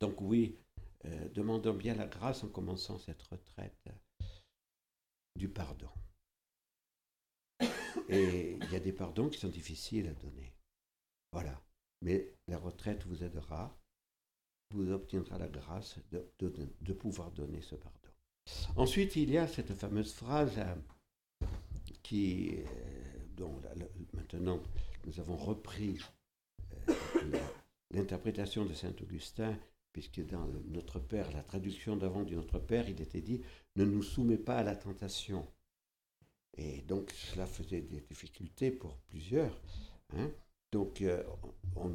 Donc 0.00 0.20
oui, 0.20 0.56
euh, 1.04 1.28
demandons 1.30 1.74
bien 1.74 1.94
la 1.94 2.06
grâce 2.06 2.42
en 2.44 2.48
commençant 2.48 2.98
cette 2.98 3.22
retraite 3.22 3.88
du 5.36 5.48
pardon. 5.48 5.90
Et 8.08 8.58
il 8.60 8.72
y 8.72 8.76
a 8.76 8.80
des 8.80 8.92
pardons 8.92 9.28
qui 9.28 9.38
sont 9.38 9.48
difficiles 9.48 10.08
à 10.08 10.14
donner. 10.14 10.52
Voilà. 11.32 11.60
Mais 12.02 12.32
la 12.46 12.58
retraite 12.58 13.04
vous 13.06 13.22
aidera, 13.22 13.76
vous 14.70 14.90
obtiendra 14.90 15.38
la 15.38 15.48
grâce 15.48 15.98
de, 16.10 16.26
de, 16.40 16.92
pouvoir 16.92 17.30
donner 17.32 17.60
ce 17.60 17.74
pardon. 17.74 17.98
Ensuite, 18.76 19.16
il 19.16 19.30
y 19.30 19.38
a 19.38 19.46
cette 19.46 19.74
fameuse 19.74 20.12
phrase 20.12 20.58
euh, 20.58 21.46
qui, 22.02 22.56
euh, 22.56 23.26
dont 23.36 23.60
maintenant 24.14 24.62
nous 25.06 25.20
avons 25.20 25.36
repris 25.36 25.98
l'interprétation 27.90 28.64
de 28.64 28.74
Saint 28.74 28.94
Augustin 29.02 29.58
puisque 29.98 30.24
dans 30.30 30.46
Notre 30.68 31.00
Père, 31.00 31.32
la 31.32 31.42
traduction 31.42 31.96
d'avant 31.96 32.22
du 32.22 32.36
Notre 32.36 32.60
Père, 32.60 32.88
il 32.88 33.00
était 33.00 33.20
dit 33.20 33.40
Ne 33.74 33.84
nous 33.84 34.04
soumets 34.04 34.38
pas 34.38 34.58
à 34.58 34.62
la 34.62 34.76
tentation. 34.76 35.44
Et 36.56 36.82
donc 36.82 37.10
cela 37.10 37.46
faisait 37.46 37.80
des 37.80 38.00
difficultés 38.02 38.70
pour 38.70 38.96
plusieurs. 39.08 39.60
Hein. 40.12 40.30
Donc 40.70 41.02
euh, 41.02 41.24
on, 41.74 41.90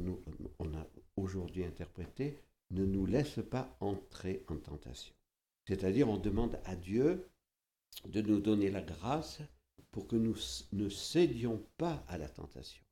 on, 0.58 0.74
a 0.74 0.86
aujourd'hui 1.16 1.64
interprété 1.64 2.38
Ne 2.72 2.84
nous 2.84 3.06
laisse 3.06 3.40
pas 3.50 3.74
entrer 3.80 4.44
en 4.48 4.58
tentation. 4.58 5.14
C'est-à-dire 5.66 6.10
on 6.10 6.18
demande 6.18 6.60
à 6.66 6.76
Dieu 6.76 7.30
de 8.04 8.20
nous 8.20 8.40
donner 8.40 8.70
la 8.70 8.82
grâce 8.82 9.40
pour 9.92 10.06
que 10.06 10.16
nous 10.16 10.36
ne 10.72 10.90
cédions 10.90 11.64
pas 11.78 12.04
à 12.08 12.18
la 12.18 12.28
tentation. 12.28 12.84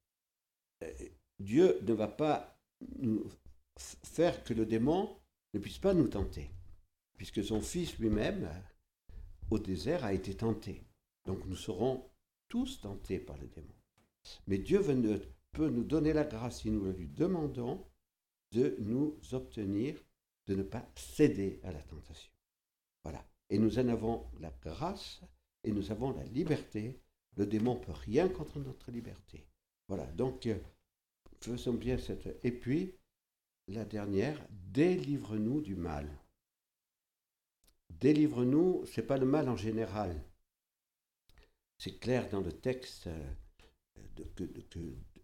Euh, 0.83 0.91
Dieu 1.39 1.79
ne 1.83 1.93
va 1.93 2.09
pas 2.09 2.59
nous 2.99 3.31
faire 3.79 4.43
que 4.45 4.55
le 4.55 4.67
démon 4.67 5.19
ne 5.55 5.59
puisse 5.59 5.79
pas 5.79 5.95
nous 5.95 6.09
tenter, 6.09 6.51
puisque 7.17 7.45
son 7.45 7.61
Fils 7.61 7.99
lui-même, 7.99 8.51
au 9.51 9.59
désert, 9.59 10.05
a 10.05 10.13
été 10.13 10.35
tenté. 10.35 10.85
Donc 11.25 11.45
nous 11.47 11.57
serons 11.57 12.11
tous 12.49 12.81
tentés 12.81 13.19
par 13.19 13.39
le 13.39 13.47
démon. 13.49 13.75
Mais 14.47 14.59
Dieu 14.59 14.81
peut 15.53 15.69
nous 15.69 15.85
donner 15.85 16.13
la 16.13 16.25
grâce, 16.25 16.61
si 16.61 16.71
nous 16.71 16.85
le 16.85 16.93
lui 16.93 17.09
demandons, 17.09 17.85
de 18.53 18.77
nous 18.79 19.19
obtenir 19.33 19.97
de 20.47 20.55
ne 20.55 20.63
pas 20.63 20.87
céder 20.95 21.61
à 21.63 21.73
la 21.73 21.83
tentation. 21.83 22.33
Voilà. 23.03 23.25
Et 23.51 23.59
nous 23.59 23.79
en 23.79 23.89
avons 23.89 24.27
la 24.41 24.51
grâce 24.63 25.21
et 25.65 25.73
nous 25.73 25.91
avons 25.91 26.13
la 26.13 26.25
liberté. 26.25 27.01
Le 27.37 27.47
démon 27.47 27.77
peut 27.77 27.93
rien 27.93 28.29
contre 28.29 28.59
notre 28.59 28.91
liberté. 28.91 29.47
Voilà, 29.89 30.07
donc 30.13 30.47
euh, 30.47 30.59
faisons 31.41 31.75
bien 31.75 31.99
cette... 31.99 32.39
Et 32.43 32.53
puis, 32.53 32.95
la 33.69 33.85
dernière, 33.85 34.39
délivre-nous 34.51 35.61
du 35.61 35.77
mal. 35.77 36.09
Délivre-nous, 37.91 38.85
c'est 38.87 39.07
pas 39.07 39.19
le 39.19 39.27
mal 39.27 39.49
en 39.49 39.57
général. 39.57 40.23
C'est 41.79 41.99
clair 41.99 42.29
dans 42.31 42.41
le 42.41 42.53
texte 42.53 43.07
euh, 43.07 43.35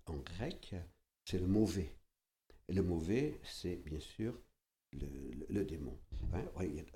en 0.07 0.16
grec, 0.16 0.74
c'est 1.24 1.38
le 1.38 1.46
mauvais. 1.46 1.92
Et 2.68 2.72
le 2.72 2.83
mauvais, 2.83 3.40
c'est 3.44 3.77
bien 3.77 4.01
sûr 4.01 4.38
le, 4.92 5.64
démon. 5.64 5.98
Hein, 6.33 6.44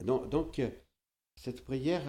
donc, 0.01 0.59
euh, 0.59 0.71
cette 1.37 1.65
prière 1.65 2.03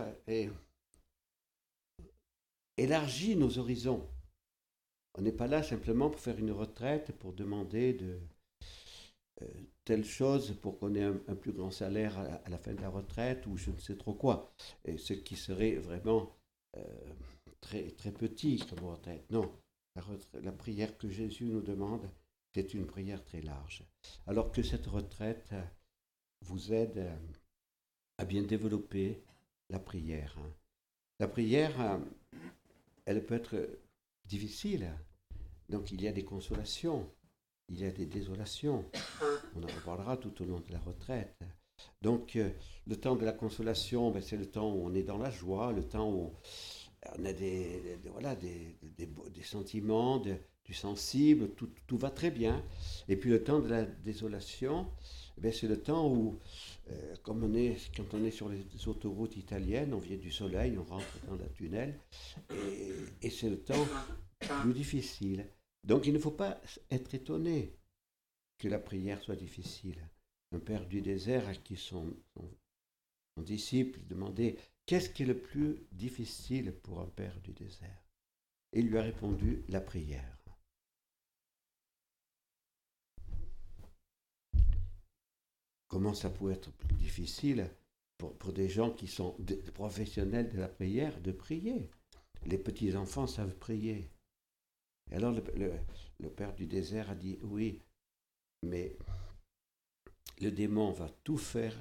élargit 2.77 3.35
nos 3.35 3.57
horizons. 3.57 4.07
On 5.15 5.21
n'est 5.21 5.31
pas 5.31 5.47
là 5.47 5.61
simplement 5.63 6.09
pour 6.09 6.19
faire 6.19 6.39
une 6.39 6.51
retraite, 6.51 7.11
pour 7.19 7.33
demander 7.33 7.93
de 7.93 8.19
telle 9.83 10.05
chose 10.05 10.55
pour 10.61 10.79
qu'on 10.79 10.95
ait 10.95 11.03
un, 11.03 11.35
plus 11.35 11.51
grand 11.51 11.71
salaire 11.71 12.17
à, 12.17 12.49
la 12.49 12.57
fin 12.57 12.73
de 12.73 12.81
la 12.81 12.89
retraite 12.89 13.45
ou 13.47 13.57
je 13.57 13.71
ne 13.71 13.79
sais 13.79 13.97
trop 13.97 14.13
quoi. 14.13 14.53
Et 14.85 14.97
ce 14.97 15.13
qui 15.13 15.35
serait 15.35 15.75
vraiment 15.75 16.31
euh, 16.77 16.83
très, 17.61 17.91
très 17.91 18.11
petit 18.11 18.59
comme 18.59 18.85
retraite. 18.85 19.29
Non, 19.29 19.51
la, 19.95 20.03
la 20.41 20.51
prière 20.51 20.97
que 20.97 21.09
Jésus 21.09 21.45
nous 21.45 21.61
demande, 21.61 22.09
c'est 22.53 22.73
une 22.73 22.85
prière 22.85 23.23
très 23.23 23.41
large. 23.41 23.83
Alors 24.27 24.51
que 24.51 24.63
cette 24.63 24.85
retraite 24.87 25.53
vous 26.41 26.73
aide 26.73 27.09
à 28.17 28.25
bien 28.25 28.43
développer 28.43 29.23
la 29.69 29.79
prière. 29.79 30.37
Hein. 30.39 30.53
La 31.19 31.27
prière, 31.27 31.99
elle 33.05 33.25
peut 33.25 33.35
être 33.35 33.55
difficile. 34.25 34.91
Donc 35.69 35.91
il 35.91 36.01
y 36.01 36.07
a 36.07 36.11
des 36.11 36.25
consolations, 36.25 37.09
il 37.69 37.79
y 37.79 37.85
a 37.85 37.91
des 37.91 38.05
désolations. 38.05 38.85
On 39.55 39.63
en 39.63 39.67
reparlera 39.67 40.17
tout 40.17 40.41
au 40.41 40.45
long 40.45 40.59
de 40.59 40.71
la 40.71 40.79
retraite. 40.79 41.37
Donc 42.01 42.35
euh, 42.35 42.49
le 42.87 42.95
temps 42.95 43.15
de 43.15 43.25
la 43.25 43.31
consolation, 43.31 44.11
ben, 44.11 44.21
c'est 44.21 44.37
le 44.37 44.45
temps 44.45 44.71
où 44.71 44.85
on 44.85 44.93
est 44.93 45.03
dans 45.03 45.17
la 45.17 45.31
joie, 45.31 45.71
le 45.71 45.83
temps 45.83 46.09
où 46.09 46.33
on 47.17 47.25
a 47.25 47.33
des, 47.33 47.97
voilà, 48.11 48.35
des, 48.35 48.77
des, 48.97 49.43
sentiments, 49.43 50.21
du 50.65 50.73
sensible, 50.73 51.49
tout, 51.55 51.69
tout, 51.87 51.97
va 51.97 52.09
très 52.09 52.31
bien. 52.31 52.63
Et 53.09 53.17
puis 53.17 53.29
le 53.29 53.43
temps 53.43 53.59
de 53.59 53.67
la 53.67 53.83
désolation, 53.83 54.87
ben, 55.37 55.51
c'est 55.51 55.67
le 55.67 55.81
temps 55.81 56.07
où, 56.09 56.39
euh, 56.89 57.15
comme 57.23 57.43
on 57.43 57.53
est, 57.53 57.77
quand 57.95 58.13
on 58.13 58.23
est 58.23 58.31
sur 58.31 58.49
les 58.49 58.65
autoroutes 58.87 59.35
italiennes, 59.35 59.93
on 59.93 59.99
vient 59.99 60.17
du 60.17 60.31
soleil, 60.31 60.77
on 60.77 60.83
rentre 60.83 61.19
dans 61.27 61.35
le 61.35 61.49
tunnel, 61.53 61.99
et, 62.51 63.27
et 63.27 63.29
c'est 63.29 63.49
le 63.49 63.59
temps 63.59 63.85
plus 64.61 64.73
difficile. 64.73 65.45
Donc 65.83 66.07
il 66.07 66.13
ne 66.13 66.19
faut 66.19 66.31
pas 66.31 66.61
être 66.89 67.13
étonné 67.13 67.75
que 68.57 68.67
la 68.67 68.79
prière 68.79 69.21
soit 69.21 69.35
difficile. 69.35 70.09
Un 70.53 70.59
père 70.59 70.85
du 70.85 71.01
désert 71.01 71.47
à 71.47 71.55
qui 71.55 71.75
son, 71.75 72.13
disciple 73.37 73.99
demandait 74.07 74.57
Qu'est-ce 74.85 75.09
qui 75.09 75.23
est 75.23 75.27
le 75.27 75.39
plus 75.39 75.87
difficile 75.91 76.73
pour 76.83 77.01
un 77.01 77.07
père 77.07 77.39
du 77.41 77.53
désert? 77.53 78.03
Et 78.71 78.79
il 78.79 78.87
lui 78.87 78.97
a 78.97 79.01
répondu 79.01 79.63
La 79.69 79.81
prière. 79.81 80.37
Comment 85.87 86.13
ça 86.13 86.29
peut 86.29 86.51
être 86.51 86.71
plus 86.71 86.95
difficile 86.95 87.69
pour, 88.17 88.51
des 88.51 88.67
gens 88.67 88.91
qui 88.91 89.07
sont 89.07 89.37
professionnels 89.73 90.49
de 90.49 90.57
la 90.57 90.67
prière 90.67 91.19
de 91.21 91.31
prier? 91.31 91.89
Les 92.45 92.57
petits-enfants 92.57 93.27
savent 93.27 93.55
prier. 93.55 94.12
Et 95.13 95.17
alors 95.17 95.31
le, 95.31 96.29
père 96.29 96.53
du 96.55 96.65
désert 96.65 97.11
a 97.11 97.15
dit, 97.15 97.37
oui, 97.43 97.79
mais 98.63 98.97
le 100.41 100.51
démon 100.51 100.91
va 100.91 101.07
tout 101.23 101.37
faire 101.37 101.77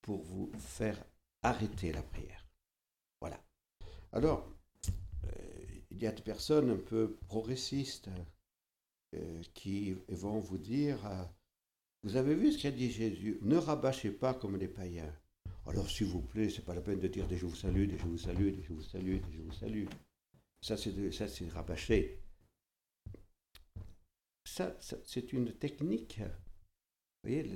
pour 0.00 0.22
vous 0.22 0.50
faire 0.58 1.04
arrêter 1.42 1.92
la 1.92 2.02
prière. 2.02 2.46
Voilà. 3.20 3.38
Alors, 4.12 4.48
euh, 5.24 5.64
il 5.90 6.02
y 6.02 6.06
a 6.06 6.12
des 6.12 6.22
personnes 6.22 6.70
un 6.70 6.78
peu 6.78 7.18
progressistes 7.26 8.08
euh, 9.14 9.42
qui 9.52 9.94
vont 10.08 10.40
vous 10.40 10.58
dire, 10.58 11.04
euh, 11.06 11.24
vous 12.04 12.16
avez 12.16 12.34
vu 12.34 12.52
ce 12.52 12.62
qu'a 12.62 12.70
dit 12.70 12.90
Jésus, 12.90 13.38
ne 13.42 13.58
rabâchez 13.58 14.10
pas 14.10 14.32
comme 14.32 14.56
les 14.56 14.68
païens. 14.68 15.14
Alors, 15.66 15.90
s'il 15.90 16.06
vous 16.06 16.22
plaît, 16.22 16.48
c'est 16.48 16.64
pas 16.64 16.74
la 16.74 16.80
peine 16.80 17.00
de 17.00 17.08
dire 17.08 17.26
des 17.26 17.36
je 17.36 17.44
vous 17.44 17.54
salue, 17.54 17.86
des 17.86 17.98
je 17.98 18.06
vous 18.06 18.16
salue, 18.16 18.50
des 18.50 18.62
je 18.62 18.72
vous 18.72 18.82
salue, 18.82 19.18
des 19.18 19.32
je 19.32 19.42
vous 19.42 19.52
salue. 19.52 19.84
Ça, 20.62 20.76
c'est 20.78 21.48
rabâcher 21.50 22.25
ça, 24.56 24.74
c'est 25.04 25.34
une 25.34 25.52
technique. 25.52 26.20
Vous 27.22 27.30
voyez, 27.30 27.50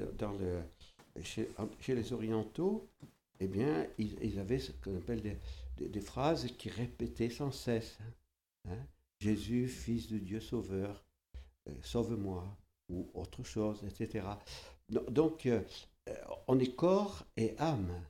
chez, 1.22 1.48
les 1.94 2.12
orientaux, 2.12 2.90
eh 3.38 3.48
bien, 3.48 3.86
ils, 3.96 4.38
avaient 4.38 4.58
ce 4.58 4.72
qu'on 4.72 4.98
appelle 4.98 5.38
des, 5.78 6.00
phrases 6.00 6.46
qui 6.58 6.68
répétaient 6.68 7.30
sans 7.30 7.52
cesse. 7.52 7.98
Hein. 8.68 8.76
Jésus, 9.18 9.66
Fils 9.66 10.08
de 10.08 10.18
Dieu 10.18 10.40
Sauveur, 10.40 11.02
euh, 11.68 11.74
sauve-moi, 11.82 12.44
ou 12.90 13.10
autre 13.14 13.44
chose, 13.44 13.82
etc. 13.84 14.26
Donc, 14.90 15.46
euh, 15.46 15.62
on 16.48 16.58
est 16.58 16.74
corps 16.74 17.24
et 17.38 17.56
âme. 17.58 18.04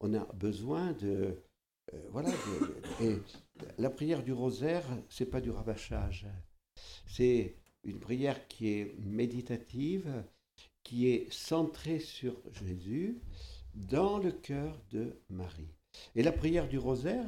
On 0.00 0.14
a 0.14 0.24
besoin 0.32 0.92
de... 0.94 1.44
Euh, 1.94 2.08
voilà. 2.10 2.30
la 3.78 3.90
prière 3.90 4.24
du 4.24 4.32
rosaire, 4.32 4.84
c'est 5.08 5.26
pas 5.26 5.40
du 5.40 5.50
rabâchage. 5.50 6.26
C'est 7.06 7.54
une 7.86 8.00
prière 8.00 8.46
qui 8.48 8.68
est 8.68 8.94
méditative, 8.98 10.24
qui 10.82 11.08
est 11.08 11.32
centrée 11.32 12.00
sur 12.00 12.34
Jésus 12.52 13.18
dans 13.74 14.18
le 14.18 14.32
cœur 14.32 14.78
de 14.90 15.16
Marie. 15.28 15.74
Et 16.14 16.22
la 16.22 16.32
prière 16.32 16.68
du 16.68 16.78
rosaire, 16.78 17.26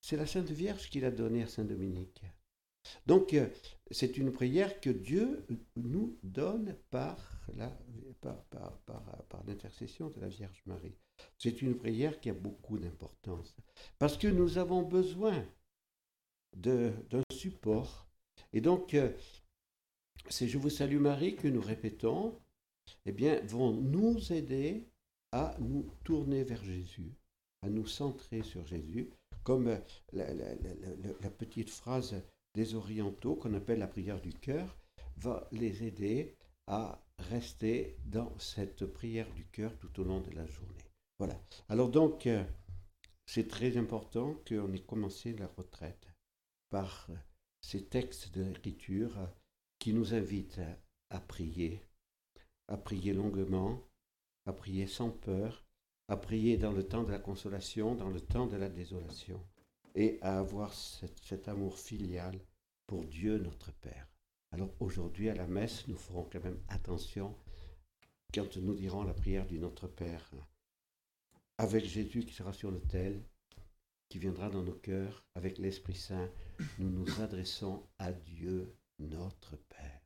c'est 0.00 0.16
la 0.16 0.26
Sainte 0.26 0.50
Vierge 0.50 0.90
qui 0.90 1.00
l'a 1.00 1.10
donnée 1.10 1.42
à 1.42 1.48
Saint 1.48 1.64
Dominique. 1.64 2.22
Donc, 3.06 3.32
euh, 3.32 3.48
c'est 3.90 4.18
une 4.18 4.32
prière 4.32 4.80
que 4.80 4.90
Dieu 4.90 5.46
nous 5.76 6.18
donne 6.22 6.76
par, 6.90 7.16
par 8.20 9.44
l'intercession 9.46 10.10
de 10.10 10.20
la 10.20 10.28
Vierge 10.28 10.62
Marie. 10.66 10.96
C'est 11.38 11.62
une 11.62 11.76
prière 11.76 12.20
qui 12.20 12.30
a 12.30 12.34
beaucoup 12.34 12.78
d'importance. 12.78 13.54
Parce 13.98 14.18
que 14.18 14.28
nous 14.28 14.58
avons 14.58 14.82
besoin 14.82 15.46
d'un 16.54 16.92
support. 17.32 18.06
Et 18.52 18.60
donc, 18.60 18.94
euh, 18.94 19.10
ces 20.28 20.48
Je 20.48 20.58
vous 20.58 20.70
salue 20.70 20.98
Marie 20.98 21.36
que 21.36 21.48
nous 21.48 21.60
répétons, 21.60 22.38
eh 23.06 23.12
bien, 23.12 23.40
vont 23.44 23.72
nous 23.72 24.32
aider 24.32 24.86
à 25.32 25.56
nous 25.58 25.90
tourner 26.04 26.44
vers 26.44 26.62
Jésus, 26.62 27.12
à 27.62 27.68
nous 27.68 27.86
centrer 27.86 28.42
sur 28.42 28.66
Jésus, 28.66 29.10
comme 29.42 29.78
la, 30.12 30.30
petite 31.38 31.70
phrase 31.70 32.14
des 32.54 32.74
orientaux 32.74 33.34
qu'on 33.34 33.54
appelle 33.54 33.80
la 33.80 33.88
prière 33.88 34.20
du 34.20 34.32
cœur, 34.32 34.76
va 35.16 35.48
les 35.52 35.84
aider 35.84 36.36
à 36.66 36.98
rester 37.18 37.96
dans 38.06 38.36
cette 38.38 38.86
prière 38.86 39.30
du 39.34 39.44
cœur 39.46 39.76
tout 39.78 40.00
au 40.00 40.04
long 40.04 40.20
de 40.20 40.30
la 40.30 40.46
journée. 40.46 40.72
Voilà. 41.18 41.38
Alors 41.68 41.90
donc, 41.90 42.26
euh, 42.26 42.44
c'est 43.26 43.48
très 43.48 43.76
important 43.76 44.34
qu'on 44.48 44.72
ait 44.72 44.80
commencé 44.80 45.34
la 45.34 45.46
retraite 45.46 46.08
par 46.70 47.08
ces 47.60 47.84
textes 47.84 48.34
de 48.34 48.42
l'écriture 48.42 49.12
qui 49.84 49.92
nous 49.92 50.14
invite 50.14 50.62
à 51.10 51.20
prier, 51.20 51.78
à 52.68 52.78
prier 52.78 53.12
longuement, 53.12 53.86
à 54.46 54.54
prier 54.54 54.86
sans 54.86 55.10
peur, 55.10 55.62
à 56.08 56.16
prier 56.16 56.56
dans 56.56 56.72
le 56.72 56.88
temps 56.88 57.02
de 57.02 57.10
la 57.10 57.18
consolation, 57.18 57.94
dans 57.94 58.08
le 58.08 58.22
temps 58.22 58.46
de 58.46 58.56
la 58.56 58.70
désolation, 58.70 59.38
et 59.94 60.18
à 60.22 60.38
avoir 60.38 60.72
cet, 60.72 61.48
amour 61.48 61.78
filial 61.78 62.40
pour 62.86 63.04
Dieu 63.04 63.36
notre 63.36 63.72
Père. 63.72 64.08
Alors 64.52 64.70
aujourd'hui 64.80 65.28
à 65.28 65.34
la 65.34 65.46
messe, 65.46 65.86
nous 65.86 65.98
ferons 65.98 66.26
quand 66.32 66.42
même 66.42 66.62
attention 66.68 67.36
quand 68.32 68.56
nous 68.56 68.74
dirons 68.74 69.02
la 69.02 69.12
prière 69.12 69.44
du 69.44 69.58
Notre 69.58 69.86
Père, 69.86 70.30
avec 71.58 71.84
Jésus 71.84 72.24
qui 72.24 72.32
sera 72.32 72.54
sur 72.54 72.70
l'autel, 72.70 73.22
qui 74.08 74.18
viendra 74.18 74.48
dans 74.48 74.62
nos 74.62 74.72
cœurs, 74.72 75.26
avec 75.34 75.58
l'Esprit 75.58 75.94
Saint, 75.94 76.30
nous 76.78 76.88
nous 76.88 77.20
adressons 77.20 77.86
à 77.98 78.12
Dieu 78.12 78.74
notre 78.98 79.56
Père. 79.56 80.00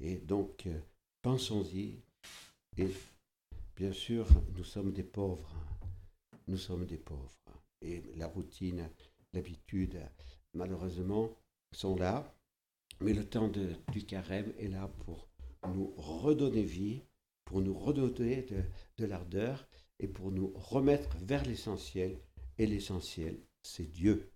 Et 0.00 0.16
donc, 0.16 0.66
euh, 0.66 0.78
pensons-y. 1.22 2.02
Et 2.76 2.90
bien 3.76 3.92
sûr, 3.92 4.26
nous 4.56 4.64
sommes 4.64 4.92
des 4.92 5.04
pauvres. 5.04 5.54
Nous 6.48 6.58
sommes 6.58 6.86
des 6.86 6.98
pauvres. 6.98 7.38
Et 7.80 8.02
la 8.16 8.26
routine, 8.26 8.88
l'habitude, 9.32 10.00
malheureusement, 10.54 11.30
sont 11.72 11.96
là. 11.96 12.34
Mais 13.00 13.12
le 13.12 13.28
temps 13.28 13.48
du 13.48 14.04
carême 14.06 14.52
est 14.58 14.68
là 14.68 14.88
pour 15.04 15.28
nous 15.66 15.92
redonner 15.96 16.62
vie, 16.62 17.02
pour 17.44 17.60
nous 17.60 17.74
redonner 17.74 18.42
de, 18.42 18.62
de 18.98 19.06
l'ardeur 19.06 19.66
et 19.98 20.08
pour 20.08 20.30
nous 20.30 20.52
remettre 20.54 21.16
vers 21.18 21.44
l'essentiel 21.44 22.18
Et 22.58 22.66
l'essentiel, 22.66 23.38
c'est 23.62 23.90
Dieu. 23.90 24.33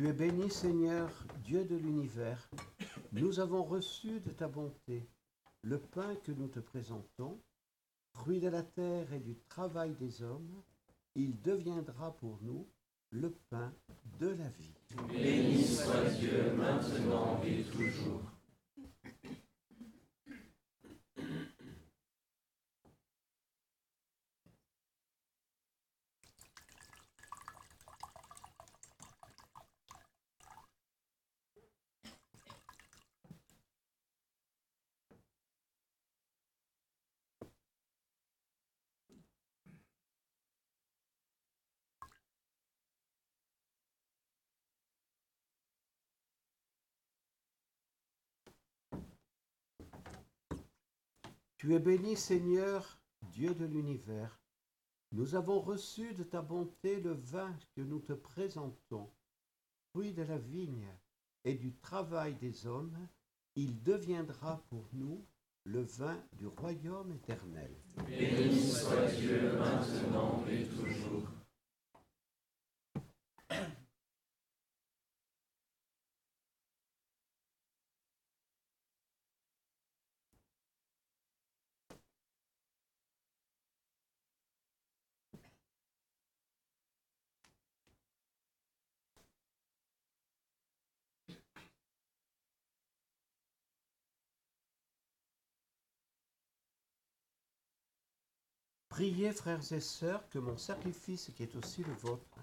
Tu 0.00 0.08
es 0.08 0.14
béni 0.14 0.48
Seigneur, 0.48 1.10
Dieu 1.44 1.62
de 1.62 1.76
l'univers. 1.76 2.48
Nous 3.12 3.38
avons 3.38 3.62
reçu 3.62 4.18
de 4.20 4.30
ta 4.30 4.48
bonté 4.48 5.06
le 5.62 5.78
pain 5.78 6.14
que 6.24 6.32
nous 6.32 6.48
te 6.48 6.58
présentons, 6.58 7.38
fruit 8.14 8.40
de 8.40 8.48
la 8.48 8.62
terre 8.62 9.12
et 9.12 9.20
du 9.20 9.36
travail 9.50 9.94
des 10.00 10.22
hommes. 10.22 10.62
Il 11.16 11.38
deviendra 11.42 12.16
pour 12.16 12.38
nous 12.40 12.66
le 13.10 13.30
pain 13.50 13.74
de 14.18 14.28
la 14.28 14.48
vie. 14.48 14.72
Tu 51.60 51.74
es 51.74 51.78
béni 51.78 52.16
Seigneur, 52.16 52.98
Dieu 53.20 53.54
de 53.54 53.66
l'univers. 53.66 54.40
Nous 55.12 55.34
avons 55.34 55.60
reçu 55.60 56.14
de 56.14 56.22
ta 56.22 56.40
bonté 56.40 57.02
le 57.02 57.12
vin 57.12 57.54
que 57.76 57.82
nous 57.82 57.98
te 57.98 58.14
présentons, 58.14 59.10
fruit 59.90 60.14
de 60.14 60.22
la 60.22 60.38
vigne 60.38 60.88
et 61.44 61.52
du 61.52 61.74
travail 61.74 62.34
des 62.36 62.66
hommes. 62.66 62.96
Il 63.56 63.82
deviendra 63.82 64.64
pour 64.70 64.88
nous 64.94 65.22
le 65.64 65.82
vin 65.82 66.16
du 66.32 66.46
royaume 66.46 67.12
éternel. 67.12 67.76
Béni 68.06 68.58
soit 68.58 69.08
Dieu 69.08 69.52
maintenant 69.58 70.42
et 70.48 70.64
toujours. 70.66 71.28
Priez, 99.00 99.32
frères 99.32 99.72
et 99.72 99.80
sœurs, 99.80 100.28
que 100.28 100.38
mon 100.38 100.58
sacrifice, 100.58 101.30
qui 101.34 101.44
est 101.44 101.56
aussi 101.56 101.82
le 101.82 101.94
vôtre, 102.02 102.36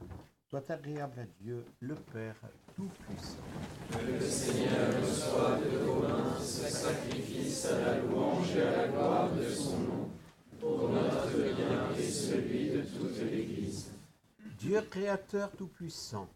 soit 0.49 0.67
agréable 0.71 1.19
à 1.19 1.25
Dieu, 1.39 1.63
le 1.81 1.93
Père 1.93 2.35
Tout-Puissant. 2.75 3.37
Que 3.91 4.11
le 4.11 4.19
Seigneur 4.19 4.99
reçoive 4.99 5.71
de 5.71 5.77
vos 5.77 6.01
mains 6.01 6.39
ce 6.39 6.67
sacrifice 6.67 7.65
à 7.65 7.79
la 7.79 7.99
louange 7.99 8.55
et 8.55 8.63
à 8.63 8.75
la 8.75 8.87
gloire 8.87 9.31
de 9.35 9.47
son 9.47 9.77
nom, 9.77 10.09
pour 10.59 10.89
notre 10.89 11.37
bien 11.37 11.95
et 11.95 12.09
celui 12.09 12.71
de 12.71 12.81
toute 12.81 13.19
l'Église. 13.19 13.91
Dieu 14.57 14.81
Créateur 14.81 15.51
Tout-Puissant, 15.51 16.27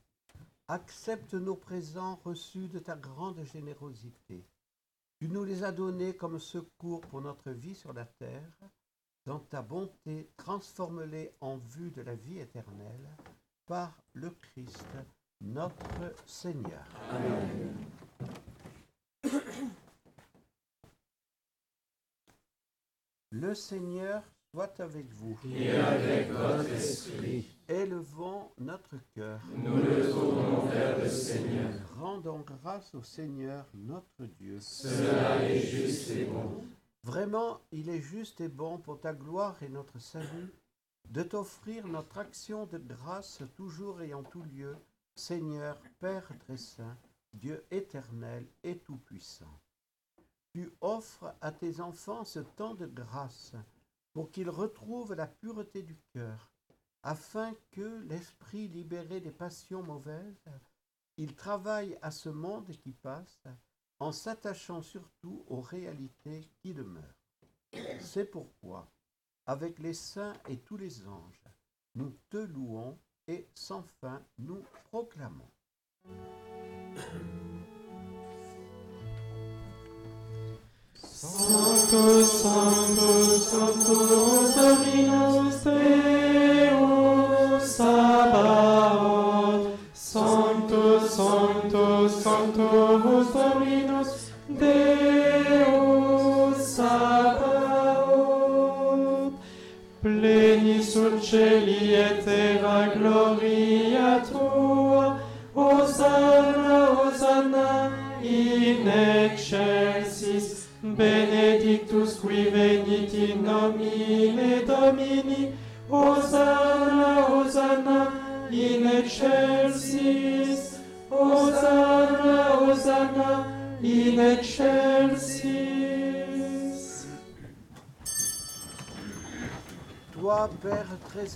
accepte 0.67 1.34
nos 1.34 1.55
présents 1.55 2.19
reçus 2.23 2.67
de 2.67 2.77
ta 2.77 2.95
grande 2.95 3.43
générosité. 3.51 4.45
Tu 5.17 5.27
nous 5.29 5.45
les 5.45 5.63
as 5.63 5.71
donnés 5.71 6.15
comme 6.15 6.38
secours 6.38 7.01
pour 7.01 7.21
notre 7.21 7.49
vie 7.49 7.73
sur 7.73 7.91
la 7.91 8.05
terre. 8.05 8.51
Dans 9.25 9.39
ta 9.39 9.62
bonté, 9.62 10.31
transforme-les 10.36 11.31
en 11.41 11.57
vue 11.57 11.91
de 11.91 12.01
la 12.01 12.15
vie 12.15 12.39
éternelle 12.39 13.07
par 13.67 13.95
le 14.13 14.31
Christ, 14.31 14.88
notre 15.41 16.15
Seigneur. 16.25 16.84
Amen. 17.12 17.75
Le 23.29 23.53
Seigneur 23.53 24.23
soit 24.51 24.79
avec 24.79 25.10
vous. 25.13 25.39
Et 25.55 25.71
avec 25.71 26.31
votre 26.31 26.69
esprit. 26.69 27.45
Élevons 27.69 28.49
notre 28.57 28.97
cœur. 29.13 29.39
Nous 29.55 29.77
le 29.77 30.12
tournons 30.12 30.65
vers 30.65 30.97
le 30.97 31.07
Seigneur. 31.07 31.71
Rendons 31.97 32.39
grâce 32.39 32.93
au 32.95 33.03
Seigneur 33.03 33.65
notre 33.73 34.25
Dieu. 34.39 34.60
Cela 34.60 35.43
est 35.43 35.60
juste 35.60 36.10
et 36.10 36.25
bon. 36.25 36.65
Vraiment, 37.04 37.62
il 37.72 37.90
est 37.90 38.02
juste 38.02 38.42
et 38.42 38.48
bon 38.48 38.78
pour 38.78 39.00
ta 39.00 39.14
gloire 39.14 39.62
et 39.64 39.70
notre 39.70 39.98
salut 40.00 40.54
de 41.10 41.24
t'offrir 41.24 41.88
notre 41.88 42.20
action 42.20 42.68
de 42.68 42.78
grâce 42.78 43.42
toujours 43.56 44.02
et 44.02 44.14
en 44.14 44.24
tout 44.24 44.44
lieu, 44.44 44.78
Seigneur, 45.16 45.82
Père 46.00 46.32
très 46.40 46.58
saint, 46.58 46.98
Dieu 47.34 47.66
éternel 47.72 48.48
et 48.64 48.78
tout-puissant. 48.78 49.60
Tu 50.54 50.72
offres 50.82 51.34
à 51.42 51.52
tes 51.52 51.80
enfants 51.82 52.24
ce 52.24 52.40
temps 52.40 52.76
de 52.76 52.86
grâce 52.86 53.54
pour 54.14 54.32
qu'ils 54.32 54.50
retrouvent 54.50 55.16
la 55.16 55.28
pureté 55.28 55.82
du 55.82 55.98
cœur, 56.14 56.52
afin 57.02 57.54
que 57.72 58.04
l'esprit 58.08 58.68
libéré 58.68 59.22
des 59.22 59.32
passions 59.32 59.82
mauvaises, 59.82 60.46
il 61.18 61.36
travaille 61.36 61.98
à 62.02 62.12
ce 62.12 62.30
monde 62.30 62.70
qui 62.84 62.92
passe, 62.92 63.44
en 64.02 64.12
s'attachant 64.12 64.82
surtout 64.82 65.46
aux 65.48 65.62
réalités 65.62 66.50
qui 66.60 66.74
demeurent. 66.74 67.04
C'est 68.00 68.26
pourquoi, 68.26 68.92
avec 69.46 69.78
les 69.78 69.94
saints 69.94 70.34
et 70.50 70.58
tous 70.58 70.76
les 70.76 71.08
anges, 71.08 71.44
nous 71.94 72.12
te 72.32 72.38
louons 72.38 72.98
et 73.28 73.48
sans 73.54 73.84
fin 74.02 74.24
nous 74.40 74.64
proclamons. 74.90 75.52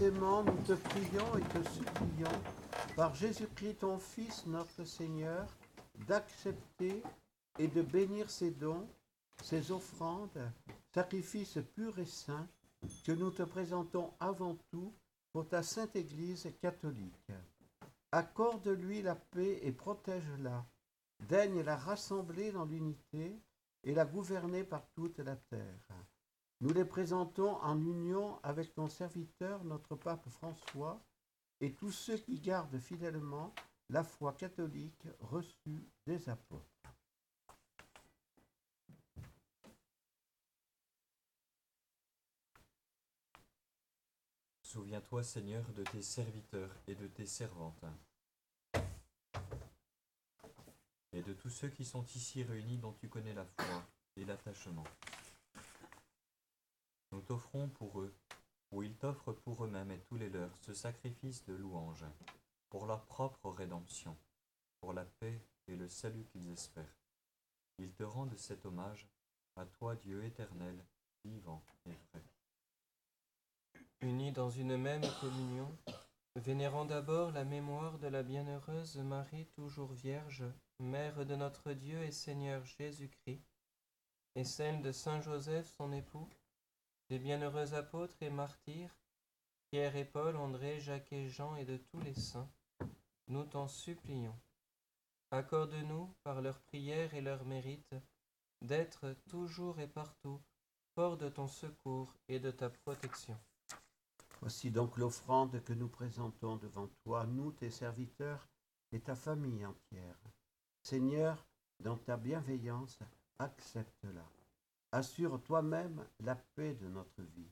Nous 0.02 0.64
te 0.66 0.74
prions 0.74 1.38
et 1.38 1.42
te 1.42 1.70
supplions, 1.70 2.42
par 2.98 3.16
Jésus-Christ 3.16 3.76
ton 3.76 3.98
Fils, 3.98 4.46
notre 4.46 4.84
Seigneur, 4.84 5.48
d'accepter 6.06 7.02
et 7.58 7.70
de 7.70 7.82
bénir 7.82 8.30
ces 8.30 8.52
dons, 8.52 8.90
ces 9.42 9.72
offrandes, 9.72 10.52
sacrifices 10.94 11.60
purs 11.76 11.98
et 11.98 12.06
saints, 12.06 12.50
que 13.06 13.14
nous 13.14 13.32
te 13.32 13.44
présentons 13.44 14.12
avant 14.20 14.58
tout 14.70 14.94
pour 15.32 15.48
ta 15.48 15.64
sainte 15.64 15.96
Église 15.96 16.52
catholique. 16.62 17.32
Accorde-lui 18.12 19.02
la 19.02 19.16
paix 19.16 19.62
et 19.64 19.72
protège-la. 19.72 20.66
Daigne 21.22 21.62
la 21.62 21.78
rassembler 21.78 22.52
dans 22.52 22.66
l'unité 22.66 23.40
et 23.86 23.94
la 23.94 24.04
gouverner 24.04 24.66
par 24.66 24.86
toute 24.94 25.20
la 25.20 25.38
terre. 25.38 25.88
Nous 26.62 26.74
les 26.74 26.86
présentons 26.86 27.58
en 27.58 27.80
union 27.82 28.40
avec 28.42 28.74
ton 28.74 28.88
serviteur, 28.88 29.64
notre 29.66 29.96
pape 29.96 30.30
François, 30.30 31.02
et 31.60 31.74
tous 31.74 31.92
ceux 31.92 32.18
qui 32.18 32.40
gardent 32.40 32.80
fidèlement 32.80 33.54
la 33.90 34.04
foi 34.04 34.34
catholique 34.34 35.08
reçue 35.20 35.88
des 36.06 36.30
apôtres. 36.30 36.66
Souviens-toi, 44.64 45.24
Seigneur, 45.24 45.64
de 45.74 45.84
tes 45.84 46.02
serviteurs 46.02 46.76
et 46.88 46.96
de 46.96 47.08
tes 47.08 47.26
servantes, 47.26 47.86
et 51.14 51.22
de 51.22 51.34
tous 51.34 51.50
ceux 51.50 51.70
qui 51.70 51.86
sont 51.86 52.04
ici 52.04 52.44
réunis 52.44 52.78
dont 52.78 52.92
tu 52.94 53.08
connais 53.08 53.34
la 53.34 53.46
foi 53.46 53.88
et 54.18 54.26
l'attachement. 54.26 54.84
T'offrons 57.26 57.70
pour 57.70 58.02
eux, 58.02 58.14
ou 58.72 58.84
ils 58.84 58.96
t'offrent 58.96 59.34
pour 59.34 59.66
eux-mêmes 59.66 59.90
et 59.90 60.00
tous 60.00 60.16
les 60.16 60.30
leurs, 60.30 60.56
ce 60.58 60.76
sacrifice 60.76 61.44
de 61.46 61.54
louange, 61.54 62.06
pour 62.70 62.86
leur 62.86 63.06
propre 63.08 63.50
rédemption, 63.50 64.16
pour 64.80 64.94
la 64.94 65.06
paix 65.06 65.42
et 65.68 65.76
le 65.76 65.90
salut 65.90 66.26
qu'ils 66.26 66.52
espèrent. 66.52 67.00
Ils 67.80 67.94
te 67.94 68.04
rendent 68.04 68.38
cet 68.38 68.64
hommage, 68.66 69.10
à 69.56 69.66
toi 69.66 69.96
Dieu 69.96 70.24
éternel, 70.24 70.86
vivant 71.24 71.64
et 71.88 71.96
vrai. 72.12 72.24
Unis 74.02 74.32
dans 74.32 74.52
une 74.52 74.78
même 74.78 75.06
communion, 75.20 75.76
vénérant 76.36 76.86
d'abord 76.86 77.32
la 77.32 77.44
mémoire 77.44 77.98
de 77.98 78.08
la 78.08 78.22
bienheureuse 78.22 78.98
Marie 78.98 79.48
toujours 79.48 79.94
vierge, 79.94 80.44
mère 80.80 81.26
de 81.26 81.36
notre 81.36 81.74
Dieu 81.74 82.04
et 82.04 82.12
Seigneur 82.12 82.64
Jésus-Christ, 82.66 83.42
et 84.36 84.44
celle 84.44 84.84
de 84.84 84.92
Saint 84.92 85.22
Joseph 85.22 85.68
son 85.76 85.92
époux, 85.92 86.30
des 87.10 87.20
bienheureux 87.20 87.74
apôtres 87.74 88.22
et 88.22 88.30
martyrs, 88.30 88.96
Pierre 89.70 89.96
et 89.96 90.06
Paul, 90.06 90.36
André, 90.38 90.80
Jacques 90.80 91.14
et 91.14 91.28
Jean 91.28 91.56
et 91.56 91.66
de 91.66 91.78
tous 91.78 92.00
les 92.00 92.14
saints, 92.14 92.50
nous 93.28 93.44
t'en 93.44 93.68
supplions. 93.68 94.40
Accorde-nous, 95.32 96.14
par 96.24 96.42
leurs 96.42 96.62
prières 96.62 97.14
et 97.14 97.22
leurs 97.22 97.46
mérites, 97.46 97.96
d'être 98.62 99.16
toujours 99.30 99.80
et 99.80 99.88
partout 99.88 100.42
fort 100.96 101.18
de 101.18 101.30
ton 101.30 101.48
secours 101.48 102.16
et 102.30 102.40
de 102.40 102.52
ta 102.52 102.70
protection. 102.70 103.38
Voici 104.40 104.72
donc 104.72 104.98
l'offrande 104.98 105.62
que 105.64 105.74
nous 105.74 105.90
présentons 105.90 106.56
devant 106.56 106.88
toi, 107.04 107.26
nous, 107.26 107.52
tes 107.52 107.72
serviteurs, 107.72 108.48
et 108.92 109.00
ta 109.00 109.16
famille 109.16 109.66
entière. 109.66 110.18
Seigneur, 110.84 111.46
dans 111.80 111.98
ta 111.98 112.16
bienveillance, 112.16 113.00
accepte-la. 113.40 114.35
Assure 114.96 115.44
toi-même 115.44 116.06
la 116.22 116.36
paix 116.36 116.74
de 116.76 116.88
notre 116.88 117.22
vie. 117.22 117.52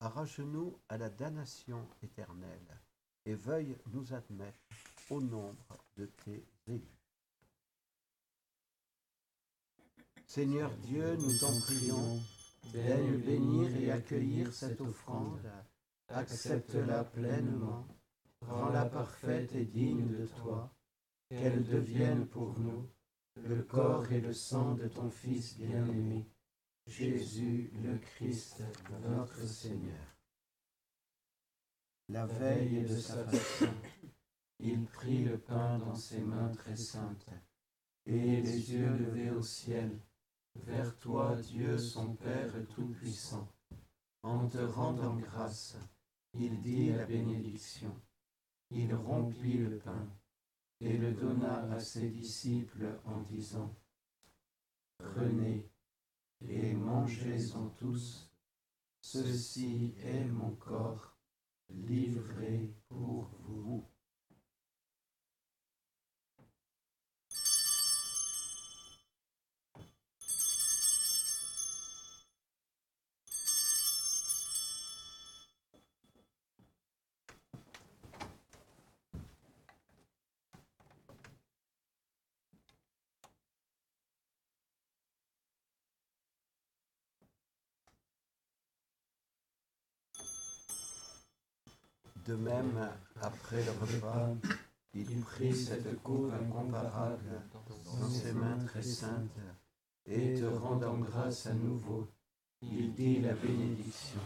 Arrache-nous 0.00 0.80
à 0.88 0.98
la 0.98 1.10
damnation 1.10 1.86
éternelle 2.02 2.80
et 3.24 3.36
veuille 3.36 3.78
nous 3.92 4.12
admettre 4.12 4.58
au 5.08 5.20
nombre 5.20 5.78
de 5.96 6.06
tes 6.06 6.44
élus. 6.66 6.98
Seigneur 10.26 10.76
Dieu, 10.78 11.14
nous 11.14 11.38
t'en 11.38 11.56
prions, 11.60 12.18
daigne 12.72 13.16
bénir 13.18 13.76
et 13.76 13.92
accueillir 13.92 14.52
cette 14.52 14.80
offrande. 14.80 15.48
accepte-la 16.08 17.04
pleinement, 17.04 17.86
rends-la 18.40 18.86
parfaite 18.86 19.54
et 19.54 19.66
digne 19.66 20.08
de 20.08 20.26
toi, 20.26 20.74
qu'elle 21.28 21.64
devienne 21.64 22.26
pour 22.26 22.58
nous 22.58 22.90
le 23.36 23.62
corps 23.62 24.10
et 24.10 24.20
le 24.20 24.32
sang 24.32 24.74
de 24.74 24.88
ton 24.88 25.10
Fils 25.10 25.56
bien-aimé, 25.56 26.28
Jésus 26.86 27.70
le 27.82 27.96
Christ, 27.98 28.62
notre 29.02 29.46
Seigneur. 29.46 30.16
La 32.08 32.26
veille 32.26 32.82
de 32.82 32.96
sa 32.96 33.22
passion, 33.24 33.72
il 34.58 34.84
prit 34.86 35.24
le 35.24 35.38
pain 35.38 35.78
dans 35.78 35.94
ses 35.94 36.20
mains 36.20 36.50
très 36.50 36.76
saintes, 36.76 37.30
et 38.04 38.40
les 38.42 38.72
yeux 38.72 38.96
levés 38.96 39.30
au 39.30 39.42
ciel, 39.42 40.00
vers 40.56 40.98
toi, 40.98 41.36
Dieu 41.36 41.78
son 41.78 42.14
Père 42.14 42.52
Tout-Puissant, 42.74 43.48
en 44.22 44.48
te 44.48 44.58
rendant 44.58 45.16
grâce, 45.16 45.78
il 46.34 46.60
dit 46.60 46.92
la 46.92 47.06
bénédiction. 47.06 47.94
Il 48.70 48.94
rompit 48.94 49.58
le 49.58 49.78
pain 49.78 50.08
et 50.80 50.96
le 50.96 51.12
donna 51.12 51.70
à 51.70 51.78
ses 51.78 52.08
disciples 52.08 52.98
en 53.04 53.20
disant, 53.22 53.74
Prenez 54.98 55.71
et 56.48 56.72
mangez-en 56.74 57.68
tous, 57.78 58.30
ceci 59.00 59.94
est 59.98 60.24
mon 60.24 60.50
corps 60.56 61.16
livré 61.70 62.74
pour 62.88 63.30
vous. 63.40 63.91
De 92.32 92.36
même, 92.38 92.88
après 93.20 93.62
le 93.62 93.72
repas, 93.72 94.34
il 94.94 95.20
prit 95.20 95.54
cette 95.54 96.02
coupe 96.02 96.32
incomparable 96.32 97.42
dans 97.84 98.08
ses 98.08 98.32
mains 98.32 98.56
très 98.64 98.82
saintes, 98.82 99.36
et 100.06 100.40
te 100.40 100.46
rendant 100.46 100.96
grâce 100.96 101.46
à 101.46 101.52
nouveau, 101.52 102.08
il 102.62 102.94
dit 102.94 103.20
la 103.20 103.34
bénédiction, 103.34 104.22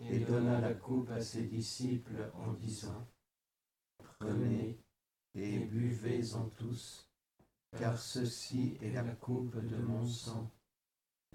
et 0.00 0.18
donna 0.18 0.60
la 0.60 0.74
coupe 0.74 1.08
à 1.12 1.20
ses 1.20 1.42
disciples 1.42 2.28
en 2.34 2.54
disant, 2.54 3.06
Prenez 4.18 4.76
et 5.36 5.60
buvez-en 5.60 6.48
tous, 6.56 7.08
car 7.78 7.96
ceci 8.00 8.76
est 8.82 8.90
la 8.90 9.04
coupe 9.04 9.64
de 9.64 9.76
mon 9.76 10.04
sang, 10.04 10.50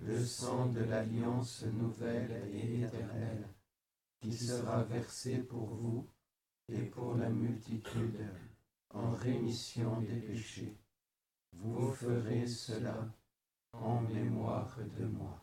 le 0.01 0.21
sang 0.25 0.65
de 0.65 0.81
l'alliance 0.81 1.63
nouvelle 1.63 2.49
et 2.53 2.81
éternelle, 2.81 3.47
qui 4.23 4.31
sera 4.31 4.83
versé 4.83 5.39
pour 5.39 5.65
vous 5.75 6.07
et 6.69 6.83
pour 6.83 7.15
la 7.15 7.29
multitude 7.29 8.25
en 8.89 9.11
rémission 9.11 9.99
des 9.99 10.15
péchés. 10.15 10.77
Vous 11.51 11.91
ferez 11.91 12.47
cela 12.47 13.13
en 13.73 13.99
mémoire 13.99 14.77
de 14.97 15.05
moi. 15.05 15.42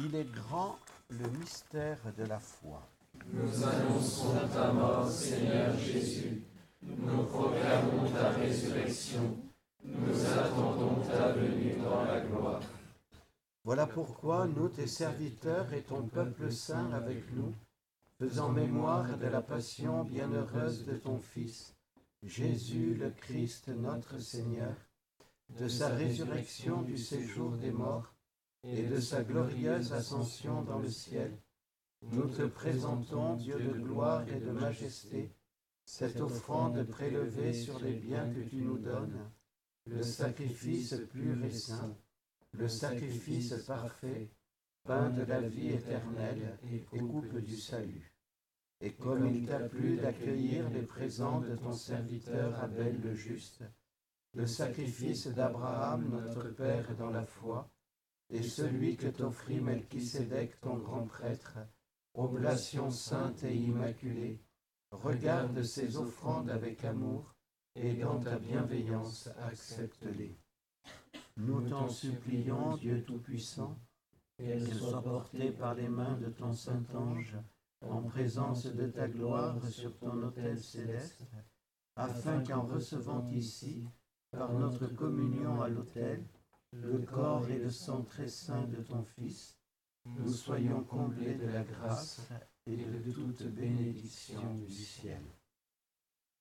Il 0.00 0.14
est 0.14 0.30
grand 0.32 0.78
le 1.10 1.28
mystère 1.40 1.98
de 2.16 2.22
la 2.22 2.38
foi. 2.38 2.88
Nous 3.32 3.64
annonçons 3.64 4.46
ta 4.52 4.72
mort, 4.72 5.10
Seigneur 5.10 5.76
Jésus. 5.76 6.44
Nous 6.82 7.24
proclamons 7.24 8.08
ta 8.12 8.30
résurrection. 8.30 9.36
Nous 9.84 10.24
attendons 10.24 11.02
ta 11.02 11.32
venue 11.32 11.74
dans 11.82 12.04
la 12.04 12.20
gloire. 12.20 12.62
Voilà 13.64 13.88
pourquoi 13.88 14.46
nous, 14.46 14.68
tes 14.68 14.86
serviteurs 14.86 15.72
et 15.72 15.82
ton 15.82 16.02
peuple 16.02 16.52
saint 16.52 16.92
avec 16.92 17.32
nous, 17.32 17.52
faisant 18.20 18.50
mémoire 18.50 19.18
de 19.18 19.26
la 19.26 19.42
passion 19.42 20.04
bienheureuse 20.04 20.84
de 20.84 20.94
ton 20.94 21.18
Fils, 21.18 21.74
Jésus 22.22 22.94
le 22.94 23.10
Christ 23.10 23.66
notre 23.68 24.20
Seigneur, 24.20 24.76
de 25.58 25.66
sa 25.66 25.88
résurrection 25.88 26.82
du 26.82 26.96
séjour 26.96 27.56
des 27.56 27.72
morts 27.72 28.14
et 28.70 28.82
de 28.82 29.00
sa 29.00 29.22
glorieuse 29.22 29.92
ascension 29.92 30.62
dans 30.62 30.78
le 30.78 30.90
ciel, 30.90 31.38
nous 32.02 32.28
te 32.28 32.42
présentons, 32.42 33.34
Dieu 33.36 33.58
de 33.58 33.80
gloire 33.80 34.28
et 34.28 34.38
de 34.38 34.50
majesté, 34.50 35.32
cette 35.84 36.20
offrande 36.20 36.82
prélevée 36.84 37.52
sur 37.52 37.80
les 37.80 37.94
biens 37.94 38.28
que 38.32 38.40
tu 38.40 38.56
nous 38.56 38.78
donnes, 38.78 39.30
le 39.86 40.02
sacrifice 40.02 40.94
pur 41.10 41.42
et 41.42 41.50
saint, 41.50 41.96
le 42.52 42.68
sacrifice 42.68 43.54
parfait, 43.66 44.28
pain 44.84 45.10
de 45.10 45.22
la 45.22 45.40
vie 45.40 45.70
éternelle 45.70 46.58
et 46.70 46.80
coupe 46.80 47.38
du 47.38 47.56
salut. 47.56 48.14
Et 48.80 48.92
comme 48.92 49.26
il 49.26 49.46
t'a 49.46 49.60
plu 49.60 49.96
d'accueillir 49.96 50.68
les 50.70 50.82
présents 50.82 51.40
de 51.40 51.56
ton 51.56 51.72
serviteur 51.72 52.62
Abel 52.62 53.00
le 53.00 53.14
juste, 53.14 53.64
le 54.34 54.46
sacrifice 54.46 55.26
d'Abraham 55.26 56.08
notre 56.10 56.50
Père 56.50 56.94
dans 56.96 57.10
la 57.10 57.24
foi, 57.24 57.68
et 58.30 58.42
celui 58.42 58.96
que 58.96 59.08
t'offrit 59.08 59.60
Melchisédek 59.60 60.60
ton 60.60 60.76
grand 60.76 61.06
prêtre, 61.06 61.58
oblation 62.14 62.90
sainte 62.90 63.44
et 63.44 63.56
immaculée, 63.56 64.40
regarde 64.90 65.62
ces 65.62 65.96
offrandes 65.96 66.50
avec 66.50 66.84
amour, 66.84 67.34
et 67.74 67.94
dans 67.94 68.18
ta 68.18 68.38
bienveillance 68.38 69.28
accepte-les. 69.42 70.36
Nous 71.36 71.68
t'en 71.68 71.88
supplions, 71.88 72.76
Dieu 72.76 73.04
Tout-Puissant, 73.04 73.78
qu'elles 74.36 74.72
soient 74.72 75.02
portées 75.02 75.52
par 75.52 75.74
les 75.74 75.88
mains 75.88 76.16
de 76.18 76.28
ton 76.28 76.52
Saint-Ange 76.52 77.36
en 77.82 78.02
présence 78.02 78.66
de 78.66 78.86
ta 78.86 79.08
gloire 79.08 79.64
sur 79.68 79.96
ton 79.98 80.22
autel 80.22 80.58
céleste, 80.60 81.24
afin 81.94 82.42
qu'en 82.42 82.62
recevant 82.62 83.28
ici, 83.30 83.84
par 84.30 84.52
notre 84.52 84.86
communion 84.88 85.62
à 85.62 85.68
l'autel, 85.68 86.24
le 86.72 86.98
corps 86.98 87.48
et 87.48 87.58
le 87.58 87.70
sang 87.70 88.02
très 88.02 88.28
saint 88.28 88.64
de 88.64 88.82
ton 88.82 89.02
Fils, 89.02 89.56
nous 90.04 90.32
soyons 90.32 90.84
comblés 90.84 91.34
de 91.34 91.46
la 91.46 91.62
grâce 91.62 92.28
et 92.66 92.76
de 92.76 93.12
toute 93.12 93.42
bénédiction 93.44 94.54
du 94.54 94.72
ciel. 94.72 95.22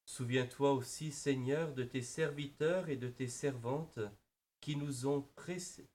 Souviens-toi 0.06 0.74
aussi, 0.74 1.12
Seigneur, 1.12 1.74
de 1.74 1.84
tes 1.84 2.02
serviteurs 2.02 2.90
et 2.90 2.96
de 2.96 3.10
tes 3.10 3.28
servantes 3.28 4.00
qui 4.62 4.76
nous 4.76 5.06
ont 5.06 5.22
précédés, 5.36 5.90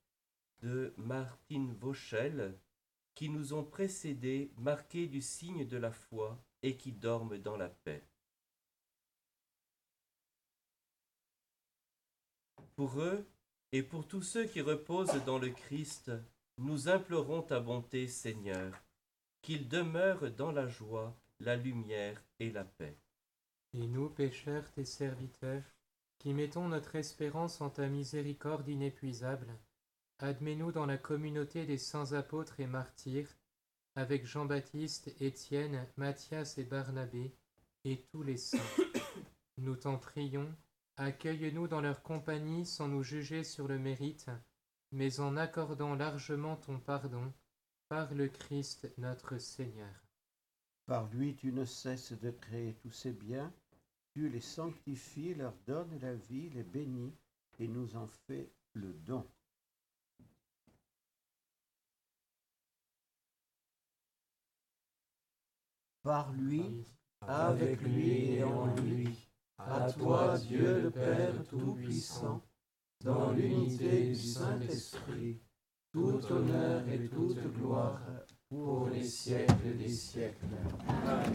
de 0.63 0.95
Martine 0.97 1.73
Vauchel, 1.75 2.57
qui 3.15 3.29
nous 3.29 3.53
ont 3.53 3.65
précédés, 3.65 4.53
marqués 4.57 5.09
du 5.09 5.21
signe 5.21 5.67
de 5.67 5.77
la 5.77 5.91
foi 5.91 6.43
et 6.63 6.77
qui 6.77 6.93
dorment 6.93 7.39
dans 7.39 7.57
la 7.57 7.69
paix. 7.69 8.07
Pour 12.77 13.01
eux 13.01 13.27
et 13.73 13.83
pour 13.83 14.07
tous 14.07 14.23
ceux 14.23 14.45
qui 14.45 14.61
reposent 14.61 15.25
dans 15.25 15.39
le 15.39 15.49
Christ, 15.49 16.13
nous 16.59 16.89
implorons 16.89 17.43
ta 17.43 17.59
bonté, 17.59 18.07
Seigneur, 18.07 18.73
qu'ils 19.41 19.69
demeurent 19.69 20.31
dans 20.31 20.53
la 20.53 20.67
joie, 20.67 21.17
la 21.41 21.57
lumière 21.57 22.23
et 22.39 22.51
la 22.51 22.65
paix. 22.65 22.99
Et 23.73 23.87
nous, 23.87 24.11
pécheurs, 24.11 24.71
tes 24.73 24.85
serviteurs, 24.85 25.65
qui 26.19 26.35
mettons 26.35 26.69
notre 26.69 26.95
espérance 26.97 27.61
en 27.63 27.71
ta 27.71 27.89
miséricorde 27.89 28.69
inépuisable, 28.69 29.59
admets-nous 30.19 30.71
dans 30.71 30.87
la 30.87 30.99
communauté 30.99 31.65
des 31.65 31.79
saints 31.79 32.13
apôtres 32.13 32.61
et 32.61 32.67
martyrs, 32.67 33.35
avec 33.97 34.27
Jean-Baptiste, 34.27 35.15
Étienne, 35.21 35.87
Matthias 35.97 36.59
et 36.59 36.65
Barnabé, 36.65 37.35
et 37.85 38.05
tous 38.13 38.23
les 38.23 38.37
saints. 38.37 38.59
Nous 39.59 39.77
t'en 39.77 39.97
prions, 39.97 40.55
accueille-nous 40.97 41.69
dans 41.69 41.81
leur 41.81 42.03
compagnie 42.03 42.67
sans 42.67 42.89
nous 42.89 43.03
juger 43.03 43.45
sur 43.45 43.69
le 43.69 43.79
mérite, 43.79 44.31
mais 44.91 45.21
en 45.21 45.37
accordant 45.37 45.95
largement 45.95 46.57
ton 46.57 46.79
pardon, 46.79 47.33
par 47.89 48.15
le 48.15 48.29
Christ 48.29 48.91
notre 48.99 49.39
Seigneur. 49.39 50.07
Par 50.87 51.09
lui, 51.09 51.37
tu 51.37 51.53
ne 51.53 51.65
cesses 51.65 52.13
de 52.13 52.31
créer 52.31 52.75
tous 52.83 52.91
ces 52.91 53.13
biens, 53.13 53.53
tu 54.15 54.29
les 54.29 54.41
sanctifies, 54.41 55.35
leur 55.35 55.55
donnes 55.67 55.99
la 56.01 56.15
vie, 56.15 56.51
les 56.51 56.63
bénis, 56.63 57.15
et 57.59 57.69
nous 57.69 57.97
en 57.97 58.07
fais 58.07 58.51
le 58.73 58.93
don. 58.93 59.27
Par 66.03 66.33
lui, 66.33 66.85
avec 67.21 67.81
lui 67.83 68.33
et 68.33 68.43
en 68.43 68.75
lui, 68.75 69.32
à 69.59 69.91
toi, 69.93 70.39
Dieu 70.39 70.83
le 70.83 70.91
Père 70.91 71.43
Tout-Puissant, 71.49 72.43
dans 73.05 73.33
l'unité 73.33 74.09
du 74.09 74.15
Saint-Esprit, 74.15 75.41
tout 75.93 76.21
honneur 76.31 76.89
et 76.89 77.09
toute 77.09 77.39
gloire 77.55 78.01
pour 78.49 78.89
les 78.89 79.05
siècles 79.05 79.77
des 79.77 79.89
siècles. 79.89 80.47
Amen. 80.89 81.33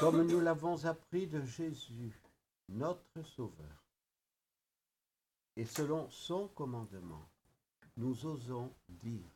Comme 0.00 0.24
nous 0.28 0.40
l'avons 0.40 0.84
appris 0.84 1.26
de 1.26 1.42
Jésus, 1.42 2.22
notre 2.68 3.20
Sauveur, 3.24 3.87
et 5.58 5.64
selon 5.64 6.06
son 6.08 6.46
commandement, 6.54 7.28
nous 7.96 8.26
osons 8.26 8.70
dire 8.88 9.26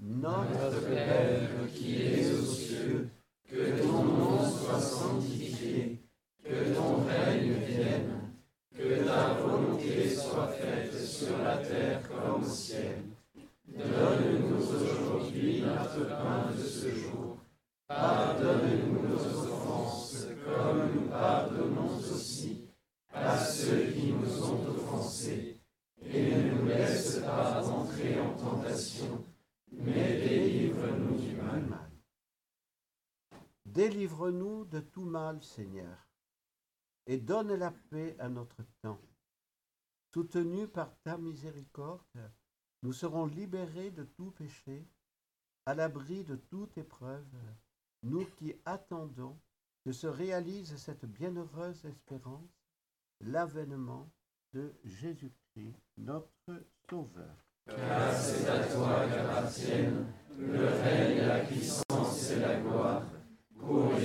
Notre 0.00 0.88
Père 0.88 1.50
qui 1.74 2.02
es 2.02 2.32
aux 2.32 2.42
cieux, 2.42 3.10
que 3.46 3.82
ton 3.82 4.04
nom 4.04 4.50
soit 4.50 4.80
sanctifié, 4.80 6.02
que 6.42 6.74
ton 6.74 7.04
règne 7.04 7.52
vienne, 7.66 8.32
que 8.74 9.04
ta 9.04 9.34
volonté 9.34 10.08
soit 10.08 10.48
faite 10.48 10.98
sur 10.98 11.36
la 11.44 11.58
terre 11.58 12.00
comme 12.08 12.42
au 12.42 12.48
ciel. 12.48 13.02
Donne-nous 13.68 14.56
aujourd'hui 14.56 15.60
notre 15.60 16.08
pain 16.08 16.50
de 16.56 16.62
ce 16.62 16.88
jour. 16.88 17.36
Pardonne-nous 17.86 19.08
nos 19.08 19.45
Délivre-nous 33.88 34.64
de 34.64 34.80
tout 34.80 35.04
mal, 35.04 35.40
Seigneur, 35.44 36.08
et 37.06 37.18
donne 37.18 37.54
la 37.54 37.70
paix 37.70 38.16
à 38.18 38.28
notre 38.28 38.64
temps. 38.82 39.00
Soutenus 40.12 40.68
par 40.74 40.92
ta 41.04 41.16
miséricorde, 41.16 42.32
nous 42.82 42.92
serons 42.92 43.26
libérés 43.26 43.92
de 43.92 44.02
tout 44.02 44.32
péché, 44.32 44.88
à 45.66 45.76
l'abri 45.76 46.24
de 46.24 46.34
toute 46.34 46.76
épreuve, 46.76 47.32
nous 48.02 48.24
qui 48.24 48.56
attendons 48.64 49.38
que 49.84 49.92
se 49.92 50.08
réalise 50.08 50.74
cette 50.78 51.04
bienheureuse 51.04 51.84
espérance, 51.84 52.66
l'avènement 53.20 54.10
de 54.52 54.74
Jésus-Christ, 54.82 55.76
notre 55.96 56.60
Sauveur. 56.90 57.36
Car 57.66 58.12
c'est 58.12 58.48
à 58.48 58.66
toi 58.66 59.06
le 60.36 60.66
règne, 60.82 61.24
la 61.28 61.38
puissance 61.44 62.30
et 62.32 62.40
la 62.40 62.60
gloire 62.60 63.04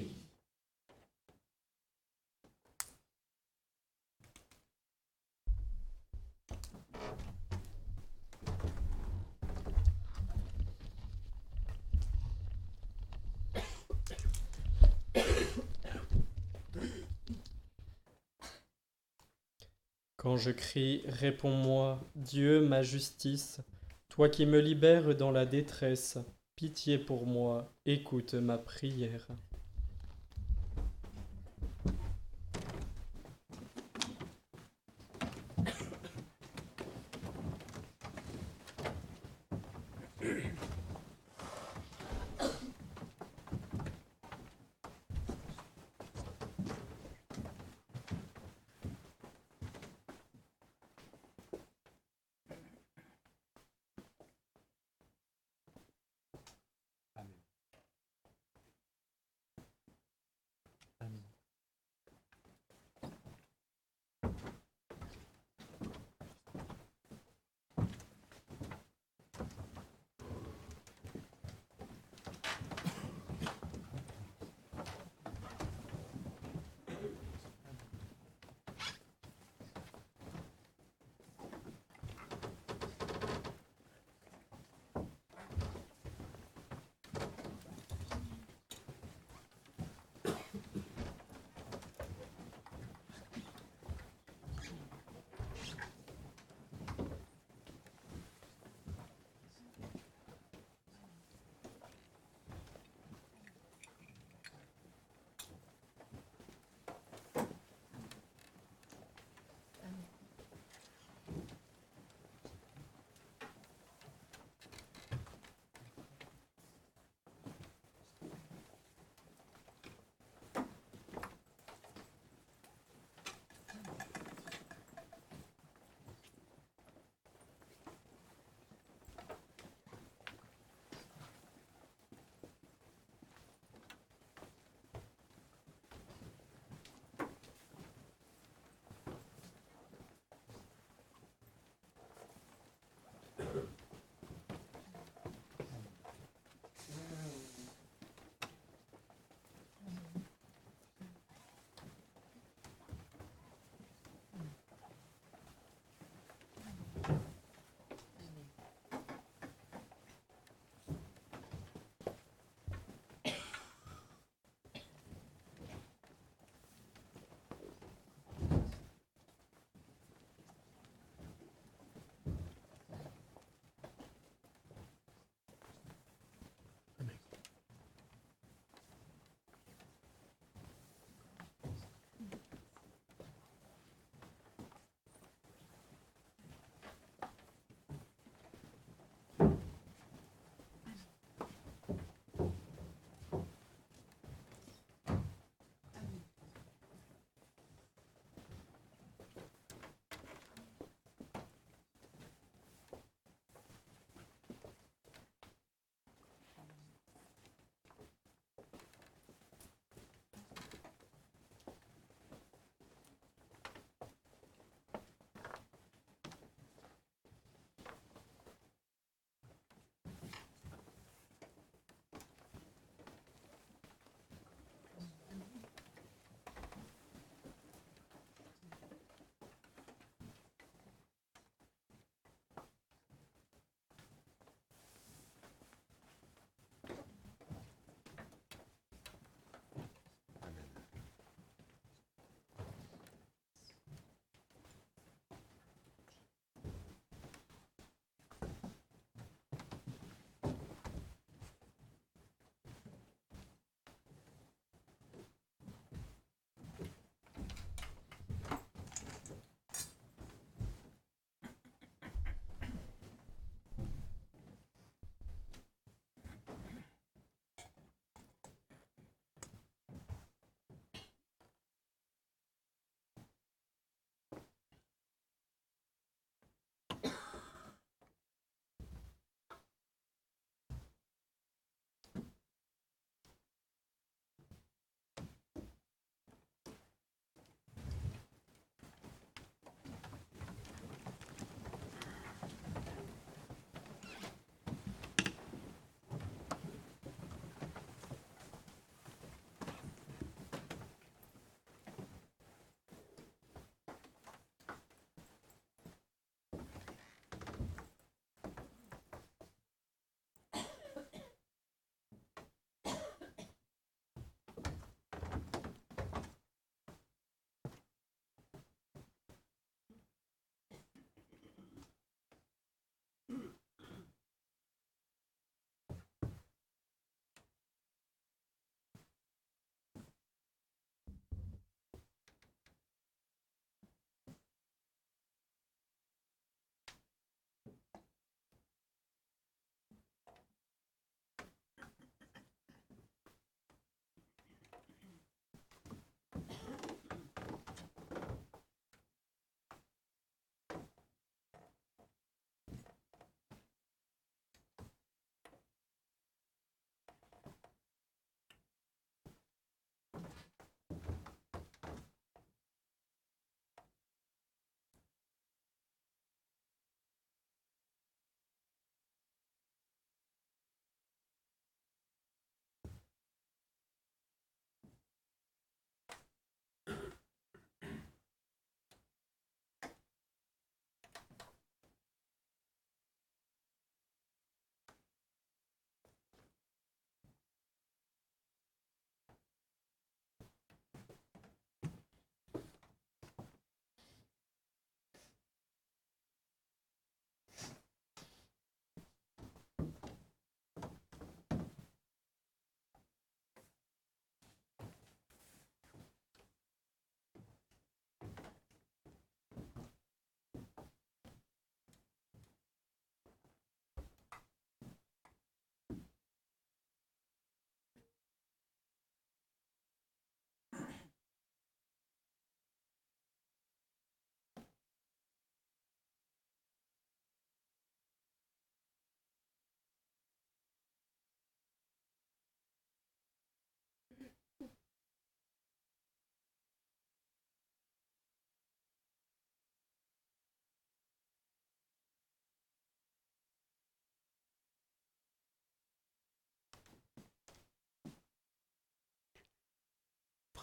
Quand 20.31 20.37
je 20.37 20.51
crie, 20.51 21.03
réponds-moi, 21.07 21.99
Dieu, 22.15 22.61
ma 22.61 22.83
justice, 22.83 23.59
toi 24.07 24.29
qui 24.29 24.45
me 24.45 24.61
libères 24.61 25.13
dans 25.13 25.29
la 25.29 25.45
détresse, 25.45 26.19
pitié 26.55 26.97
pour 26.97 27.27
moi, 27.27 27.73
écoute 27.85 28.35
ma 28.35 28.57
prière. 28.57 29.27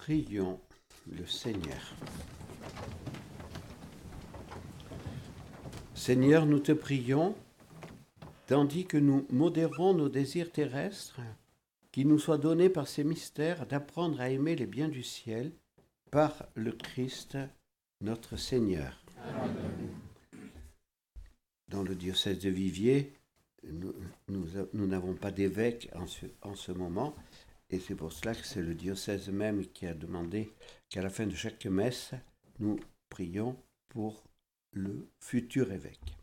Prions 0.08 0.58
le 1.06 1.26
Seigneur. 1.26 1.94
Seigneur, 5.94 6.46
nous 6.46 6.60
te 6.60 6.72
prions, 6.72 7.36
tandis 8.46 8.86
que 8.86 8.96
nous 8.96 9.26
modérons 9.28 9.92
nos 9.92 10.08
désirs 10.08 10.50
terrestres, 10.50 11.20
qu'il 11.92 12.08
nous 12.08 12.18
soit 12.18 12.38
donné 12.38 12.70
par 12.70 12.88
ces 12.88 13.04
mystères 13.04 13.66
d'apprendre 13.66 14.18
à 14.18 14.30
aimer 14.30 14.56
les 14.56 14.64
biens 14.64 14.88
du 14.88 15.02
ciel 15.02 15.52
par 16.10 16.46
le 16.54 16.72
Christ 16.72 17.36
notre 18.00 18.38
Seigneur. 18.38 19.04
Dans 21.68 21.82
le 21.82 21.94
diocèse 21.94 22.38
de 22.38 22.48
Viviers, 22.48 23.12
nous 23.62 24.86
n'avons 24.86 25.12
pas 25.12 25.32
d'évêque 25.32 25.90
en 25.94 26.06
ce, 26.06 26.24
en 26.40 26.54
ce 26.54 26.72
moment, 26.72 27.14
et 27.70 27.78
c'est 27.78 27.94
pour 27.94 28.12
cela 28.12 28.34
que 28.34 28.46
c'est 28.46 28.62
le 28.62 28.74
diocèse 28.74 29.28
même 29.28 29.66
qui 29.66 29.86
a 29.86 29.94
demandé 29.94 30.52
qu'à 30.88 31.02
la 31.02 31.10
fin 31.10 31.26
de 31.26 31.34
chaque 31.34 31.66
messe, 31.66 32.12
nous 32.58 32.78
prions 33.08 33.56
pour 33.88 34.24
le 34.72 35.08
futur 35.18 35.72
évêque. 35.72 36.16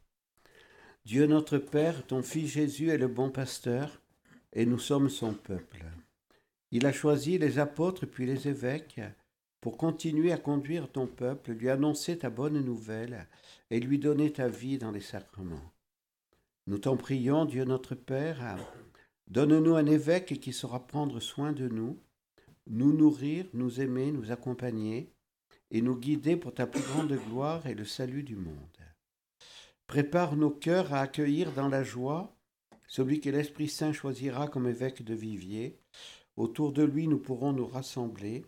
Dieu 1.06 1.28
notre 1.28 1.60
Père, 1.60 2.06
ton 2.08 2.24
Fils 2.24 2.54
Jésus 2.54 2.90
est 2.90 2.98
le 2.98 3.08
bon 3.08 3.30
pasteur, 3.30 4.02
et 4.54 4.66
nous 4.66 4.80
sommes 4.80 5.10
son 5.10 5.34
peuple. 5.34 5.86
Il 6.72 6.86
a 6.86 6.92
choisi 6.92 7.38
les 7.38 7.60
apôtres 7.60 8.06
puis 8.06 8.26
les 8.26 8.48
évêques 8.48 9.02
pour 9.62 9.78
continuer 9.78 10.32
à 10.32 10.38
conduire 10.38 10.92
ton 10.92 11.08
peuple, 11.08 11.52
lui 11.52 11.70
annoncer 11.70 12.18
ta 12.18 12.30
bonne 12.30 12.60
nouvelle 12.64 13.28
et 13.70 13.80
lui 13.80 14.00
donner 14.00 14.32
ta 14.32 14.48
vie 14.48 14.78
dans 14.78 14.92
les 14.92 15.02
sacrements. 15.02 15.74
Nous 16.68 16.80
t'en 16.80 16.98
prions, 16.98 17.46
Dieu 17.46 17.66
notre 17.66 17.94
Père, 17.94 18.58
donne-nous 19.28 19.76
un 19.76 19.86
évêque 19.86 20.40
qui 20.40 20.54
saura 20.54 20.86
prendre 20.86 21.20
soin 21.20 21.52
de 21.52 21.68
nous, 21.68 22.00
nous 22.68 22.94
nourrir, 22.94 23.46
nous 23.54 23.82
aimer, 23.82 24.12
nous 24.12 24.32
accompagner 24.32 25.12
et 25.72 25.82
nous 25.82 25.96
guider 25.96 26.36
pour 26.36 26.54
ta 26.54 26.68
plus 26.68 26.82
grande 26.82 27.14
gloire 27.28 27.66
et 27.68 27.74
le 27.74 27.86
salut 27.86 28.24
du 28.24 28.36
monde. 28.36 28.80
Prépare 29.88 30.36
nos 30.36 30.52
cœurs 30.52 30.94
à 30.94 31.02
accueillir 31.02 31.52
dans 31.54 31.68
la 31.68 31.84
joie 31.84 32.36
celui 32.88 33.20
que 33.20 33.30
l'Esprit 33.30 33.68
Saint 33.68 33.94
choisira 33.94 34.48
comme 34.48 34.68
évêque 34.68 35.04
de 35.04 35.14
Vivier. 35.14 35.80
Autour 36.38 36.72
de 36.72 36.84
lui, 36.84 37.08
nous 37.08 37.20
pourrons 37.20 37.54
nous 37.54 37.68
rassembler 37.68 38.46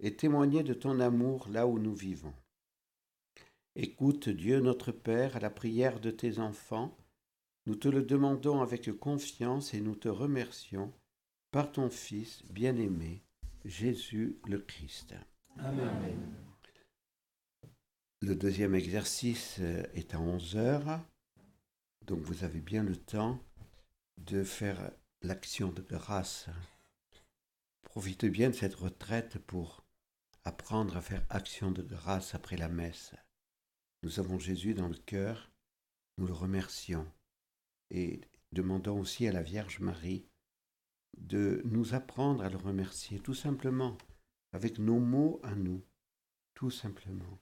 et 0.00 0.16
témoigner 0.16 0.62
de 0.62 0.74
ton 0.74 1.00
amour 1.00 1.48
là 1.48 1.66
où 1.66 1.78
nous 1.78 1.94
vivons. 1.94 2.34
Écoute 3.76 4.28
Dieu 4.28 4.60
notre 4.60 4.92
Père 4.92 5.36
à 5.36 5.40
la 5.40 5.50
prière 5.50 6.00
de 6.00 6.10
tes 6.10 6.38
enfants. 6.38 6.96
Nous 7.66 7.76
te 7.76 7.88
le 7.88 8.02
demandons 8.02 8.60
avec 8.60 8.92
confiance 8.92 9.72
et 9.72 9.80
nous 9.80 9.94
te 9.94 10.08
remercions 10.08 10.92
par 11.50 11.72
ton 11.72 11.88
Fils 11.88 12.44
bien-aimé, 12.50 13.22
Jésus 13.64 14.38
le 14.46 14.58
Christ. 14.58 15.14
Amen. 15.58 16.34
Le 18.20 18.34
deuxième 18.34 18.74
exercice 18.74 19.56
euh, 19.60 19.82
est 19.94 20.14
à 20.14 20.20
11 20.20 20.56
heures, 20.56 21.00
donc 22.06 22.20
vous 22.20 22.44
avez 22.44 22.60
bien 22.60 22.82
le 22.82 22.96
temps 22.96 23.42
de 24.18 24.44
faire 24.44 24.90
l'action 25.22 25.72
de 25.72 25.80
grâce. 25.80 26.48
Profitez 27.82 28.28
bien 28.28 28.50
de 28.50 28.54
cette 28.54 28.74
retraite 28.74 29.38
pour 29.38 29.86
apprendre 30.44 30.98
à 30.98 31.00
faire 31.00 31.24
action 31.30 31.70
de 31.70 31.82
grâce 31.82 32.34
après 32.34 32.58
la 32.58 32.68
messe. 32.68 33.14
Nous 34.02 34.20
avons 34.20 34.38
Jésus 34.38 34.74
dans 34.74 34.88
le 34.88 34.98
cœur, 34.98 35.50
nous 36.18 36.26
le 36.26 36.34
remercions 36.34 37.10
et 37.94 38.20
demandons 38.52 39.00
aussi 39.00 39.26
à 39.28 39.32
la 39.32 39.42
Vierge 39.42 39.78
Marie 39.78 40.26
de 41.16 41.62
nous 41.64 41.94
apprendre 41.94 42.42
à 42.42 42.50
le 42.50 42.56
remercier 42.56 43.20
tout 43.20 43.34
simplement, 43.34 43.96
avec 44.52 44.78
nos 44.78 44.98
mots 44.98 45.40
à 45.44 45.54
nous, 45.54 45.80
tout 46.54 46.70
simplement. 46.70 47.38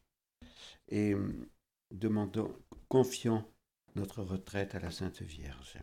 Et 0.88 1.14
hum, 1.14 1.46
demandons, 1.90 2.55
confions 2.88 3.44
notre 3.96 4.22
retraite 4.22 4.74
à 4.74 4.80
la 4.80 4.90
Sainte 4.90 5.22
Vierge. 5.22 5.78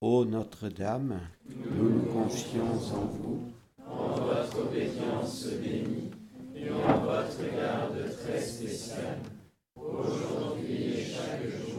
Ô 0.00 0.24
Notre-Dame, 0.24 1.20
nous 1.46 1.90
nous 1.90 2.06
confions 2.12 2.72
en 2.72 3.06
vous 3.06 3.52
en 3.86 4.14
votre 4.14 4.66
obédience 4.66 5.46
bénie 5.62 6.10
et 6.56 6.70
en 6.70 7.04
votre 7.04 7.54
garde 7.54 8.16
très 8.16 8.40
spéciale. 8.40 9.20
Aujourd'hui 9.76 10.94
et 10.94 11.04
chaque 11.04 11.46
jour, 11.48 11.71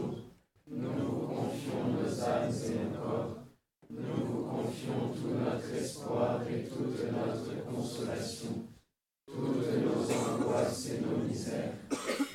et. 2.26 3.44
Nous 3.90 4.24
vous 4.26 4.44
confions 4.44 5.12
tout 5.14 5.34
notre 5.34 5.74
espoir 5.74 6.40
et 6.48 6.64
toute 6.68 7.12
notre 7.12 7.64
consolation, 7.66 8.68
toutes 9.26 9.84
nos 9.84 10.00
angoisses 10.10 10.88
et 10.90 11.00
nos 11.00 11.18
misères, 11.28 11.74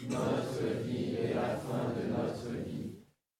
notre 0.07 0.83
vie 0.85 1.15
et 1.15 1.33
la 1.33 1.57
fin 1.57 1.89
de 1.95 2.07
notre 2.07 2.51
vie, 2.65 2.91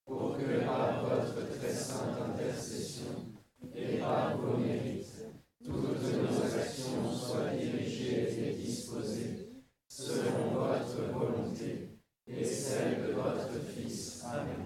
pour 0.04 0.36
que 0.36 0.64
par 0.64 1.04
votre 1.04 1.56
très 1.56 1.72
sainte 1.72 2.18
intercession 2.34 3.32
et 3.74 3.98
par 3.98 4.36
vos 4.36 4.56
mérites, 4.56 5.26
toutes 5.64 5.74
nos 5.74 6.58
actions 6.58 7.12
soient 7.12 7.54
dirigées 7.56 8.50
et 8.50 8.54
disposées 8.54 9.50
selon 9.88 10.50
votre 10.54 11.00
volonté 11.12 11.90
et 12.26 12.44
celle 12.44 13.06
de 13.06 13.12
votre 13.12 13.50
Fils. 13.72 14.24
Amen. 14.24 14.59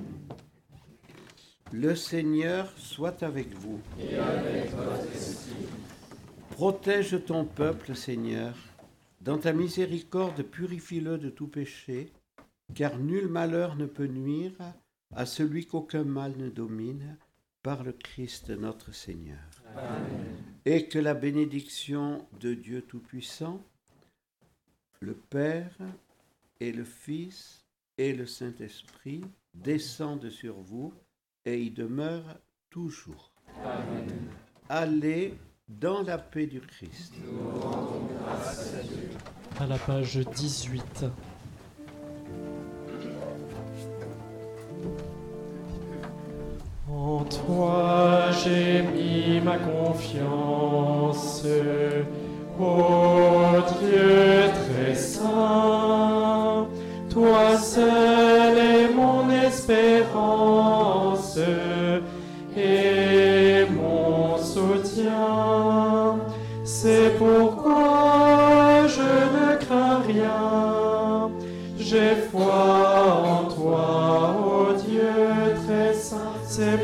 Le 1.75 1.97
Seigneur 1.97 2.73
soit 2.79 3.23
avec 3.25 3.53
vous. 3.55 3.81
Et 3.99 4.17
avec 4.17 4.71
votre 4.71 5.13
esprit. 5.13 5.67
Protège 6.51 7.25
ton 7.27 7.45
peuple, 7.45 7.97
Seigneur. 7.97 8.57
Dans 9.21 9.39
ta 9.39 9.53
miséricorde, 9.53 10.43
purifie-le 10.43 11.19
de 11.19 11.31
tout 11.31 11.49
péché, 11.49 12.13
car 12.75 12.99
nul 12.99 13.27
malheur 13.27 13.75
ne 13.75 13.87
peut 13.87 14.07
nuire 14.07 14.57
à 15.15 15.27
celui 15.27 15.67
qu'aucun 15.67 16.05
mal 16.05 16.37
ne 16.37 16.49
domine, 16.49 17.19
par 17.63 17.83
le 17.83 17.93
Christ 17.93 18.51
notre 18.51 18.95
Seigneur. 18.95 19.39
Amen 19.77 20.55
et 20.65 20.89
que 20.89 20.99
la 20.99 21.15
bénédiction 21.15 22.27
de 22.41 22.55
Dieu 22.55 22.83
Tout-Puissant, 22.83 23.63
le 25.01 25.15
Père 25.15 25.77
et 26.61 26.73
le 26.73 26.85
Fils 26.85 27.65
et 27.99 28.15
le 28.15 28.27
Saint-Esprit 28.27 29.23
descendent 29.53 30.31
sur 30.31 30.55
vous 30.55 30.95
et 31.47 31.61
y 31.61 31.71
demeurent 31.71 32.39
toujours. 32.71 33.33
Amen. 33.63 34.29
Allez 34.69 35.35
dans 35.69 36.03
la 36.03 36.19
paix 36.19 36.47
du 36.47 36.61
Christ. 36.61 37.15
Nous 37.25 37.61
rendons 37.61 38.09
grâce 38.19 38.75
à 38.75 38.83
Dieu. 38.83 39.11
À 39.59 39.67
la 39.67 39.79
page 39.79 40.17
18. 40.17 41.07
En 46.89 47.25
toi 47.25 48.31
j'ai 48.45 48.83
mis 48.83 49.41
ma 49.41 49.59
confiance, 49.59 51.45
ô 52.59 53.63
Dieu 53.81 54.51
très 54.53 54.95
saint, 54.95 56.69
toi 57.11 57.59
seul 57.59 58.59
est 58.59 58.95
mon 58.95 59.29
espérance 59.31 60.84
et 62.57 63.65
mon 63.71 64.39
soutien. 64.39 66.19
C'est 66.65 67.19
pourquoi 67.19 68.87
je 68.87 69.03
ne 69.03 69.57
crains 69.65 70.01
rien, 70.07 71.31
j'ai 71.79 72.15
foi 72.31 73.19
en 73.25 73.45
toi 73.55 74.05
c'est 76.57 76.84